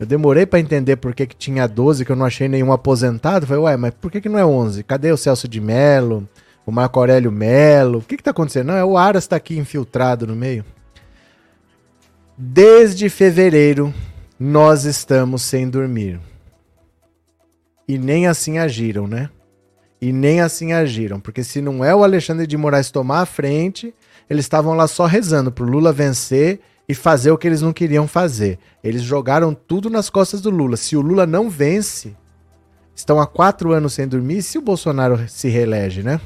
[0.00, 3.46] Eu demorei para entender por que, que tinha 12, que eu não achei nenhum aposentado.
[3.46, 4.82] Falei, ué, mas por que, que não é 11?
[4.82, 6.28] Cadê o Celso de Mello?
[6.66, 8.00] O Marco Aurélio Melo?
[8.00, 8.66] O que que tá acontecendo?
[8.66, 10.64] Não, é o Aras tá aqui infiltrado no meio.
[12.38, 13.94] Desde fevereiro,
[14.38, 16.20] nós estamos sem dormir.
[17.88, 19.30] E nem assim agiram, né?
[19.98, 23.94] E nem assim agiram, porque se não é o Alexandre de Moraes tomar a frente,
[24.28, 28.06] eles estavam lá só rezando pro Lula vencer e fazer o que eles não queriam
[28.06, 28.58] fazer.
[28.84, 30.76] Eles jogaram tudo nas costas do Lula.
[30.76, 32.14] Se o Lula não vence,
[32.94, 36.20] estão há quatro anos sem dormir, se o Bolsonaro se reelege, né?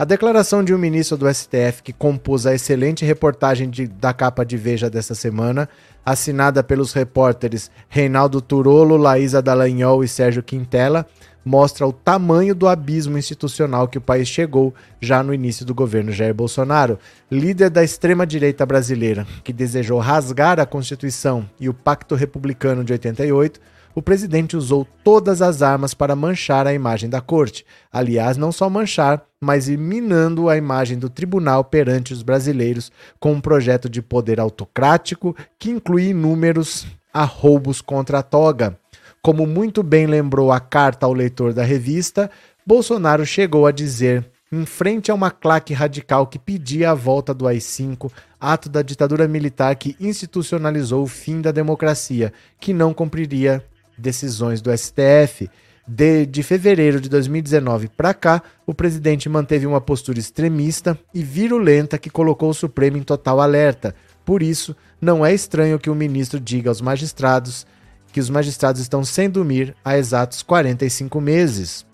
[0.00, 4.46] A declaração de um ministro do STF que compôs a excelente reportagem de, da capa
[4.46, 5.68] de Veja dessa semana,
[6.02, 11.06] assinada pelos repórteres Reinaldo Turolo, Laísa Dallagnol e Sérgio Quintela,
[11.44, 16.12] mostra o tamanho do abismo institucional que o país chegou já no início do governo
[16.12, 16.98] Jair Bolsonaro.
[17.30, 23.60] Líder da extrema-direita brasileira, que desejou rasgar a Constituição e o Pacto Republicano de 88,
[23.94, 27.64] o presidente usou todas as armas para manchar a imagem da corte.
[27.92, 33.32] Aliás, não só manchar, mas ir minando a imagem do tribunal perante os brasileiros com
[33.32, 38.78] um projeto de poder autocrático que inclui inúmeros arroubos contra a toga.
[39.22, 42.30] Como muito bem lembrou a carta ao leitor da revista,
[42.64, 47.46] Bolsonaro chegou a dizer em frente a uma claque radical que pedia a volta do
[47.46, 48.10] AI-5,
[48.40, 53.64] ato da ditadura militar que institucionalizou o fim da democracia, que não cumpriria
[54.00, 55.48] decisões do STF.
[55.86, 61.98] De, de fevereiro de 2019 para cá, o presidente manteve uma postura extremista e virulenta
[61.98, 63.94] que colocou o Supremo em total alerta.
[64.24, 67.66] Por isso, não é estranho que o ministro diga aos magistrados
[68.12, 71.86] que os magistrados estão sem dormir há exatos 45 meses.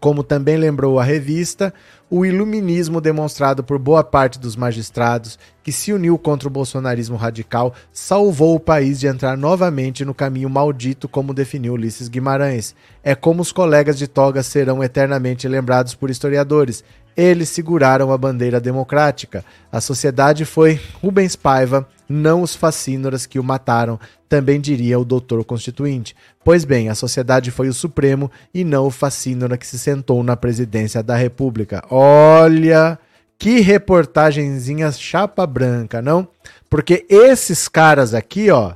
[0.00, 1.72] Como também lembrou a revista,
[2.14, 7.72] o iluminismo demonstrado por boa parte dos magistrados, que se uniu contra o bolsonarismo radical,
[7.90, 12.74] salvou o país de entrar novamente no caminho maldito, como definiu Ulisses Guimarães.
[13.02, 16.84] É como os colegas de toga serão eternamente lembrados por historiadores.
[17.16, 19.42] Eles seguraram a bandeira democrática.
[19.72, 23.98] A sociedade foi Rubens Paiva, não os fascínoras que o mataram,
[24.28, 26.14] também diria o doutor constituinte.
[26.44, 30.36] Pois bem, a sociedade foi o Supremo e não o fascínora que se sentou na
[30.36, 31.82] presidência da República.
[31.90, 32.98] Olha,
[33.38, 36.28] que reportagenzinha chapa branca, não?
[36.70, 38.74] Porque esses caras aqui, ó,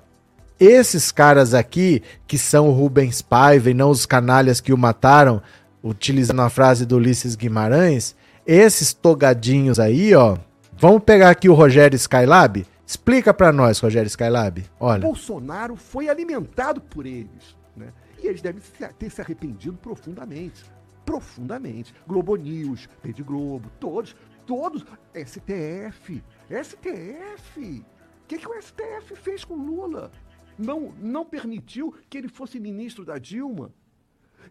[0.59, 5.41] esses caras aqui, que são o Rubens Paiva e não os canalhas que o mataram,
[5.83, 8.17] utilizando a frase do Ulisses Guimarães,
[8.47, 10.37] esses togadinhos aí, ó,
[10.79, 14.65] vamos pegar aqui o Rogério Skylab, Explica para nós, Rogério Skylab.
[14.79, 15.03] Olha.
[15.03, 17.93] Bolsonaro foi alimentado por eles, né?
[18.23, 18.63] E eles devem
[18.97, 20.65] ter se arrependido profundamente.
[21.05, 21.93] Profundamente.
[22.07, 24.15] Globo News, Rede Globo, todos,
[24.47, 24.85] todos.
[25.13, 26.23] STF.
[26.49, 27.61] STF.
[27.61, 30.13] O que, que o STF fez com Lula?
[30.57, 33.73] Não, não permitiu que ele fosse ministro da Dilma.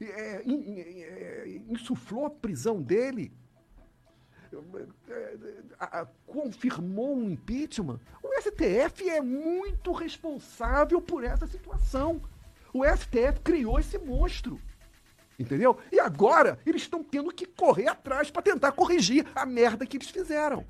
[0.02, 3.32] É, é, insuflou a prisão dele
[6.28, 12.22] confirmou um impeachment, o STF é muito responsável por essa situação.
[12.74, 14.60] O STF criou esse monstro.
[15.38, 15.78] Entendeu?
[15.92, 20.10] E agora eles estão tendo que correr atrás para tentar corrigir a merda que eles
[20.10, 20.66] fizeram.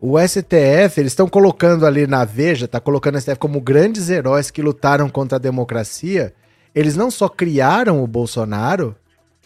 [0.00, 4.50] O STF, eles estão colocando ali na Veja, tá colocando o STF como grandes heróis
[4.50, 6.34] que lutaram contra a democracia.
[6.74, 8.96] Eles não só criaram o Bolsonaro,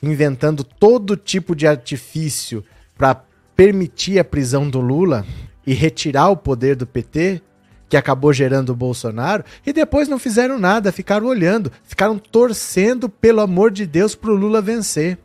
[0.03, 2.65] inventando todo tipo de artifício
[2.97, 3.23] para
[3.57, 5.25] permitir a prisão do Lula
[5.67, 7.41] e retirar o poder do PT,
[7.89, 13.41] que acabou gerando o Bolsonaro, e depois não fizeram nada, ficaram olhando, ficaram torcendo, pelo
[13.41, 15.19] amor de Deus, para o Lula vencer.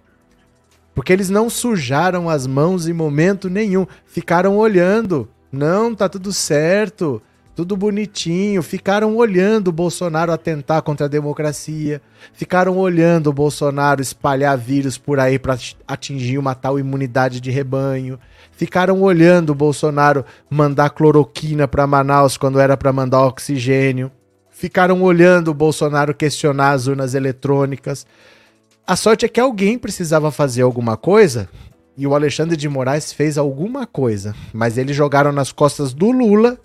[0.96, 5.28] Porque eles não sujaram as mãos em momento nenhum, ficaram olhando.
[5.52, 7.22] Não, tá tudo certo
[7.56, 12.02] tudo bonitinho, ficaram olhando o Bolsonaro atentar contra a democracia,
[12.34, 18.18] ficaram olhando o Bolsonaro espalhar vírus por aí para atingir uma tal imunidade de rebanho,
[18.52, 24.12] ficaram olhando o Bolsonaro mandar cloroquina para Manaus quando era para mandar oxigênio,
[24.50, 28.06] ficaram olhando o Bolsonaro questionar as urnas eletrônicas.
[28.88, 31.50] A sorte é que alguém precisava fazer alguma coisa
[31.98, 36.58] e o Alexandre de Moraes fez alguma coisa, mas eles jogaram nas costas do Lula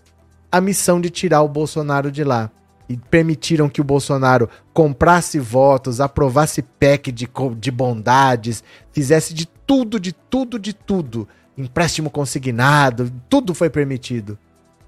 [0.51, 2.51] a missão de tirar o Bolsonaro de lá.
[2.88, 7.28] E permitiram que o Bolsonaro comprasse votos, aprovasse PEC de,
[7.59, 11.26] de bondades, fizesse de tudo, de tudo, de tudo.
[11.59, 14.38] Empréstimo consignado, tudo foi permitido.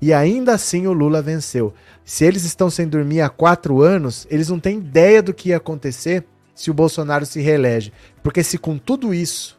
[0.00, 1.74] E ainda assim o Lula venceu.
[2.04, 5.56] Se eles estão sem dormir há quatro anos, eles não têm ideia do que ia
[5.56, 7.92] acontecer se o Bolsonaro se reelege.
[8.22, 9.58] Porque se com tudo isso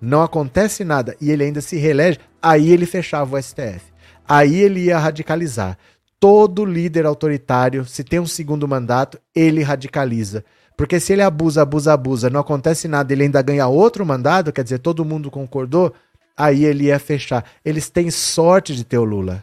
[0.00, 3.87] não acontece nada e ele ainda se reelege, aí ele fechava o STF
[4.28, 5.78] aí ele ia radicalizar.
[6.20, 10.44] Todo líder autoritário, se tem um segundo mandato, ele radicaliza.
[10.76, 14.62] Porque se ele abusa, abusa, abusa, não acontece nada, ele ainda ganha outro mandato, quer
[14.62, 15.92] dizer, todo mundo concordou,
[16.36, 17.44] aí ele ia fechar.
[17.64, 19.42] Eles têm sorte de ter o Lula.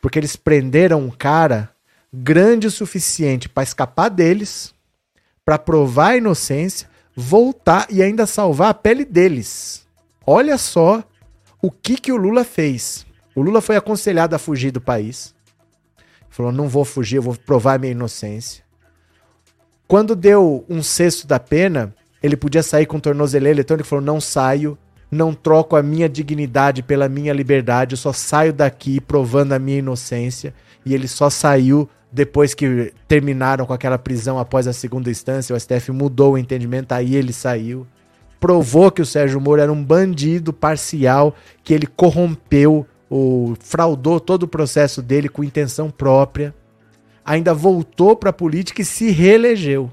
[0.00, 1.70] Porque eles prenderam um cara
[2.12, 4.72] grande o suficiente para escapar deles,
[5.44, 9.84] para provar a inocência, voltar e ainda salvar a pele deles.
[10.24, 11.02] Olha só
[11.60, 13.04] o que que o Lula fez.
[13.34, 15.34] O Lula foi aconselhado a fugir do país.
[16.30, 18.64] Falou: não vou fugir, eu vou provar minha inocência.
[19.86, 23.82] Quando deu um sexto da pena, ele podia sair com tornozeleira eletrônica.
[23.82, 24.78] Ele falou: não saio,
[25.10, 29.78] não troco a minha dignidade pela minha liberdade, eu só saio daqui provando a minha
[29.78, 30.54] inocência.
[30.84, 35.54] E ele só saiu depois que terminaram com aquela prisão após a segunda instância.
[35.54, 37.86] O STF mudou o entendimento, aí ele saiu.
[38.38, 44.44] Provou que o Sérgio Moro era um bandido parcial, que ele corrompeu o fraudou todo
[44.44, 46.54] o processo dele com intenção própria,
[47.24, 49.90] ainda voltou para a política e se reelegeu.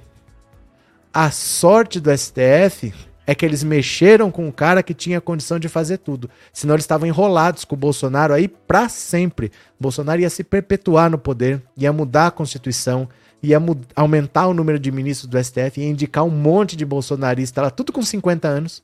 [1.14, 2.93] A sorte do STF
[3.28, 6.30] é que eles mexeram com um cara que tinha condição de fazer tudo.
[6.51, 9.51] Senão eles estavam enrolados com o Bolsonaro aí para sempre.
[9.80, 13.07] O Bolsonaro ia se perpetuar no poder, ia mudar a Constituição,
[13.43, 13.57] ia
[13.95, 17.91] aumentar o número de ministros do STF, ia indicar um monte de bolsonarista lá, tudo
[17.91, 18.84] com 50 anos,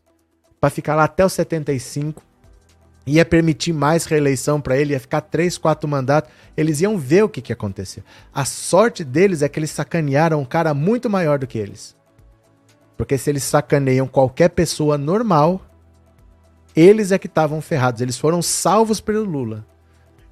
[0.59, 2.26] para ficar lá até os 75
[3.07, 7.29] ia permitir mais reeleição para ele, ia ficar três, quatro mandatos, eles iam ver o
[7.29, 8.03] que, que ia acontecer.
[8.33, 11.95] A sorte deles é que eles sacanearam um cara muito maior do que eles.
[12.97, 15.61] Porque se eles sacaneiam qualquer pessoa normal,
[16.75, 18.01] eles é que estavam ferrados.
[18.01, 19.65] Eles foram salvos pelo Lula.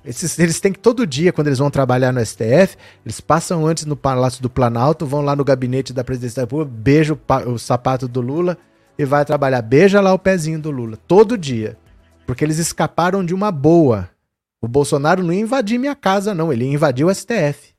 [0.03, 3.86] Esses, eles têm que todo dia, quando eles vão trabalhar no STF, eles passam antes
[3.86, 7.17] no Palácio do Planalto, vão lá no gabinete da presidência da República, beijam
[7.47, 8.57] o, o sapato do Lula,
[8.97, 9.61] e vai trabalhar.
[9.61, 11.78] Beija lá o pezinho do Lula, todo dia.
[12.26, 14.09] Porque eles escaparam de uma boa.
[14.61, 16.51] O Bolsonaro não ia invadir minha casa, não.
[16.51, 17.73] Ele ia invadir o STF.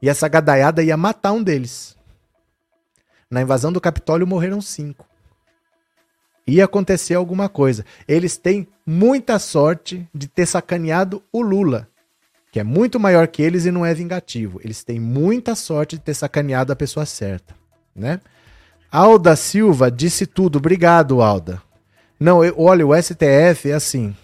[0.00, 1.96] E essa gadaiada ia matar um deles.
[3.30, 5.06] Na invasão do Capitólio morreram cinco.
[6.46, 7.84] Ia acontecer alguma coisa.
[8.06, 11.88] Eles têm muita sorte de ter sacaneado o Lula,
[12.50, 14.60] que é muito maior que eles e não é vingativo.
[14.64, 17.54] Eles têm muita sorte de ter sacaneado a pessoa certa,
[17.94, 18.20] né?
[18.90, 20.58] Alda Silva disse tudo.
[20.58, 21.62] Obrigado, Alda.
[22.22, 24.14] Não, eu, olha, o STF é assim.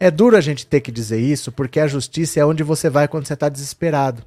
[0.00, 3.06] É duro a gente ter que dizer isso, porque a justiça é onde você vai
[3.06, 4.24] quando você está desesperado.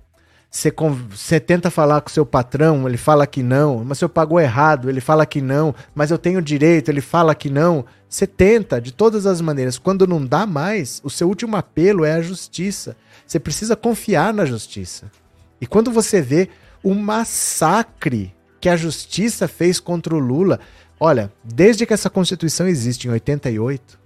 [0.49, 0.73] Você,
[1.09, 5.01] você tenta falar com seu patrão, ele fala que não, mas você pagou errado, ele
[5.01, 7.83] fala que não, mas eu tenho direito, ele fala que não.
[8.07, 9.77] Você tenta de todas as maneiras.
[9.77, 12.95] Quando não dá mais, o seu último apelo é a justiça.
[13.27, 15.11] Você precisa confiar na justiça.
[15.59, 16.47] E quando você vê
[16.81, 20.59] o massacre que a justiça fez contra o Lula,
[20.99, 23.99] olha, desde que essa Constituição existe em 88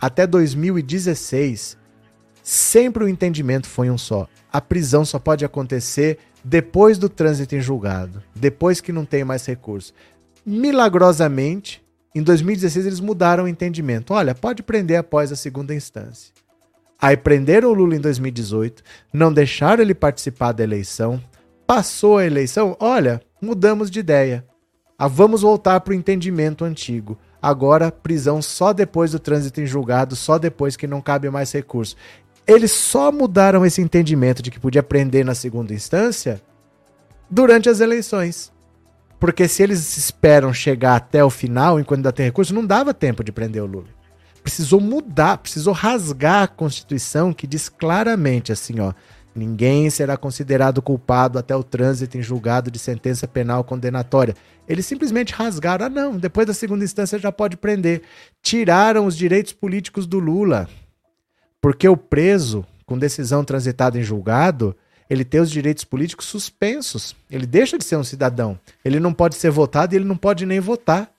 [0.00, 1.76] até 2016,
[2.42, 7.60] sempre o entendimento foi um só a prisão só pode acontecer depois do trânsito em
[7.60, 9.94] julgado, depois que não tem mais recurso.
[10.44, 11.82] Milagrosamente,
[12.14, 14.12] em 2016 eles mudaram o entendimento.
[14.12, 16.32] Olha, pode prender após a segunda instância.
[17.00, 21.22] Aí prenderam o Lula em 2018, não deixaram ele participar da eleição,
[21.66, 24.44] passou a eleição, olha, mudamos de ideia.
[24.98, 27.18] Ah, vamos voltar para o entendimento antigo.
[27.40, 31.96] Agora, prisão só depois do trânsito em julgado, só depois que não cabe mais recurso.
[32.46, 36.40] Eles só mudaram esse entendimento de que podia prender na segunda instância
[37.28, 38.52] durante as eleições.
[39.18, 43.22] Porque se eles esperam chegar até o final, enquanto ainda tem recurso, não dava tempo
[43.22, 43.86] de prender o Lula.
[44.42, 48.92] Precisou mudar, precisou rasgar a Constituição que diz claramente assim, ó,
[49.34, 54.34] ninguém será considerado culpado até o trânsito em julgado de sentença penal condenatória.
[54.68, 58.02] Eles simplesmente rasgaram, ah não, depois da segunda instância já pode prender.
[58.42, 60.68] Tiraram os direitos políticos do Lula.
[61.60, 64.76] Porque o preso, com decisão transitada em julgado,
[65.08, 67.14] ele tem os direitos políticos suspensos.
[67.30, 68.58] Ele deixa de ser um cidadão.
[68.84, 71.12] Ele não pode ser votado e ele não pode nem votar.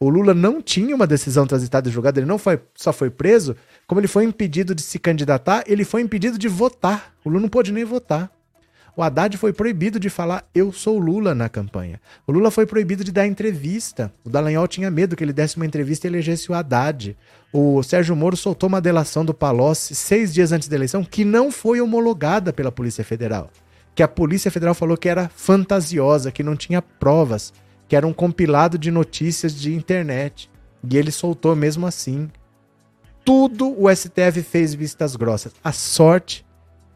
[0.00, 3.56] O Lula não tinha uma decisão transitada em julgado, ele não foi, só foi preso,
[3.88, 7.14] como ele foi impedido de se candidatar, ele foi impedido de votar.
[7.24, 8.30] O Lula não pôde nem votar.
[8.94, 11.98] O Haddad foi proibido de falar eu sou Lula na campanha.
[12.26, 14.12] O Lula foi proibido de dar entrevista.
[14.22, 17.16] O Dallagnol tinha medo que ele desse uma entrevista e elegesse o Haddad.
[17.50, 21.50] O Sérgio Moro soltou uma delação do Palocci seis dias antes da eleição que não
[21.50, 23.50] foi homologada pela Polícia Federal.
[23.94, 27.54] Que a Polícia Federal falou que era fantasiosa, que não tinha provas,
[27.88, 30.50] que era um compilado de notícias de internet.
[30.90, 32.28] E ele soltou mesmo assim.
[33.28, 35.52] Tudo o STF fez vistas grossas.
[35.62, 36.46] A sorte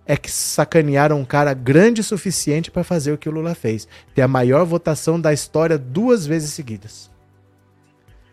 [0.06, 3.86] é que sacanearam um cara grande o suficiente para fazer o que o Lula fez.
[4.14, 7.10] Ter a maior votação da história duas vezes seguidas.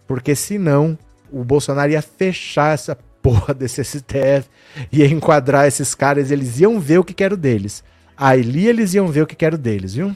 [0.08, 0.97] Porque senão
[1.30, 4.50] o Bolsonaro ia fechar essa porra desse STF,
[4.93, 7.84] ia enquadrar esses caras, eles iam ver o que quero deles.
[8.16, 10.16] Ali eles iam ver o que quero deles, viu?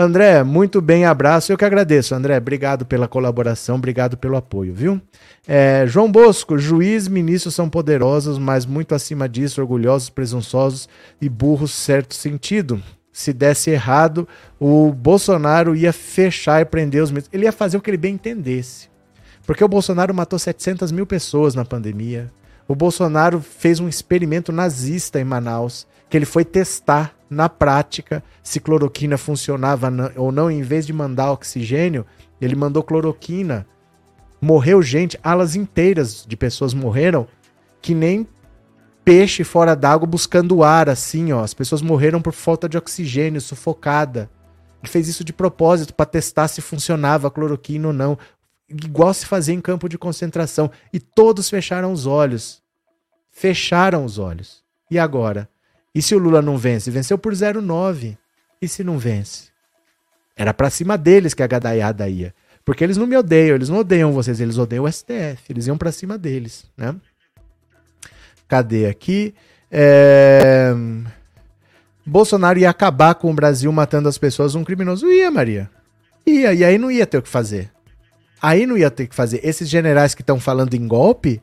[0.00, 1.50] André, muito bem, abraço.
[1.50, 2.38] Eu que agradeço, André.
[2.38, 5.02] Obrigado pela colaboração, obrigado pelo apoio, viu?
[5.44, 10.88] É, João Bosco, juiz, ministro são poderosos, mas muito acima disso, orgulhosos, presunçosos
[11.20, 12.80] e burros, certo sentido.
[13.10, 14.28] Se desse errado,
[14.60, 17.34] o Bolsonaro ia fechar e prender os ministros.
[17.34, 18.88] Ele ia fazer o que ele bem entendesse.
[19.44, 22.30] Porque o Bolsonaro matou 700 mil pessoas na pandemia.
[22.68, 28.60] O Bolsonaro fez um experimento nazista em Manaus, que ele foi testar na prática se
[28.60, 32.06] cloroquina funcionava ou não, em vez de mandar oxigênio,
[32.40, 33.66] ele mandou cloroquina.
[34.40, 37.26] Morreu gente, alas inteiras de pessoas morreram,
[37.82, 38.26] que nem
[39.04, 41.42] peixe fora d'água buscando ar, assim, ó.
[41.42, 44.30] As pessoas morreram por falta de oxigênio, sufocada.
[44.82, 48.16] Ele fez isso de propósito para testar se funcionava a cloroquina ou não,
[48.68, 50.70] igual se fazia em campo de concentração.
[50.92, 52.62] E todos fecharam os olhos.
[53.30, 54.62] Fecharam os olhos.
[54.90, 55.48] E agora?
[55.98, 56.92] E se o Lula não vence?
[56.92, 58.16] Venceu por 0,9.
[58.62, 59.48] E se não vence?
[60.36, 62.32] Era para cima deles que a gadaiada ia.
[62.64, 65.42] Porque eles não me odeiam, eles não odeiam vocês, eles odeiam o STF.
[65.50, 66.94] Eles iam para cima deles, né?
[68.46, 69.34] Cadê aqui?
[69.72, 70.72] É...
[72.06, 75.10] Bolsonaro ia acabar com o Brasil matando as pessoas, um criminoso.
[75.10, 75.68] Ia, Maria.
[76.24, 77.72] Ia, e aí não ia ter o que fazer.
[78.40, 79.40] Aí não ia ter o que fazer.
[79.42, 81.42] Esses generais que estão falando em golpe,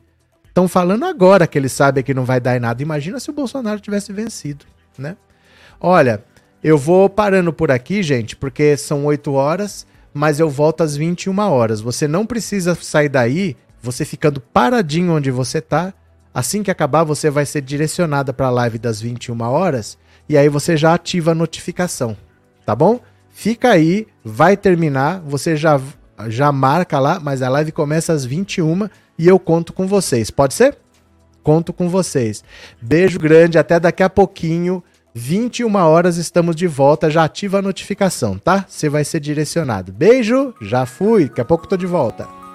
[0.56, 2.82] estão falando agora que eles sabem que não vai dar em nada.
[2.82, 4.64] Imagina se o Bolsonaro tivesse vencido,
[4.96, 5.14] né?
[5.78, 6.24] Olha,
[6.64, 11.38] eu vou parando por aqui, gente, porque são 8 horas, mas eu volto às 21
[11.40, 11.82] horas.
[11.82, 15.92] Você não precisa sair daí, você ficando paradinho onde você tá.
[16.32, 20.48] Assim que acabar, você vai ser direcionada para a live das 21 horas e aí
[20.48, 22.16] você já ativa a notificação,
[22.64, 23.00] tá bom?
[23.30, 25.78] Fica aí, vai terminar, você já
[26.28, 28.88] já marca lá, mas a live começa às 21
[29.18, 30.30] e eu conto com vocês.
[30.30, 30.76] Pode ser?
[31.42, 32.42] Conto com vocês.
[32.80, 34.82] Beijo grande, até daqui a pouquinho.
[35.14, 37.08] 21 horas estamos de volta.
[37.08, 38.64] Já ativa a notificação, tá?
[38.68, 39.92] Você vai ser direcionado.
[39.92, 41.28] Beijo, já fui.
[41.28, 42.45] Daqui a pouco tô de volta.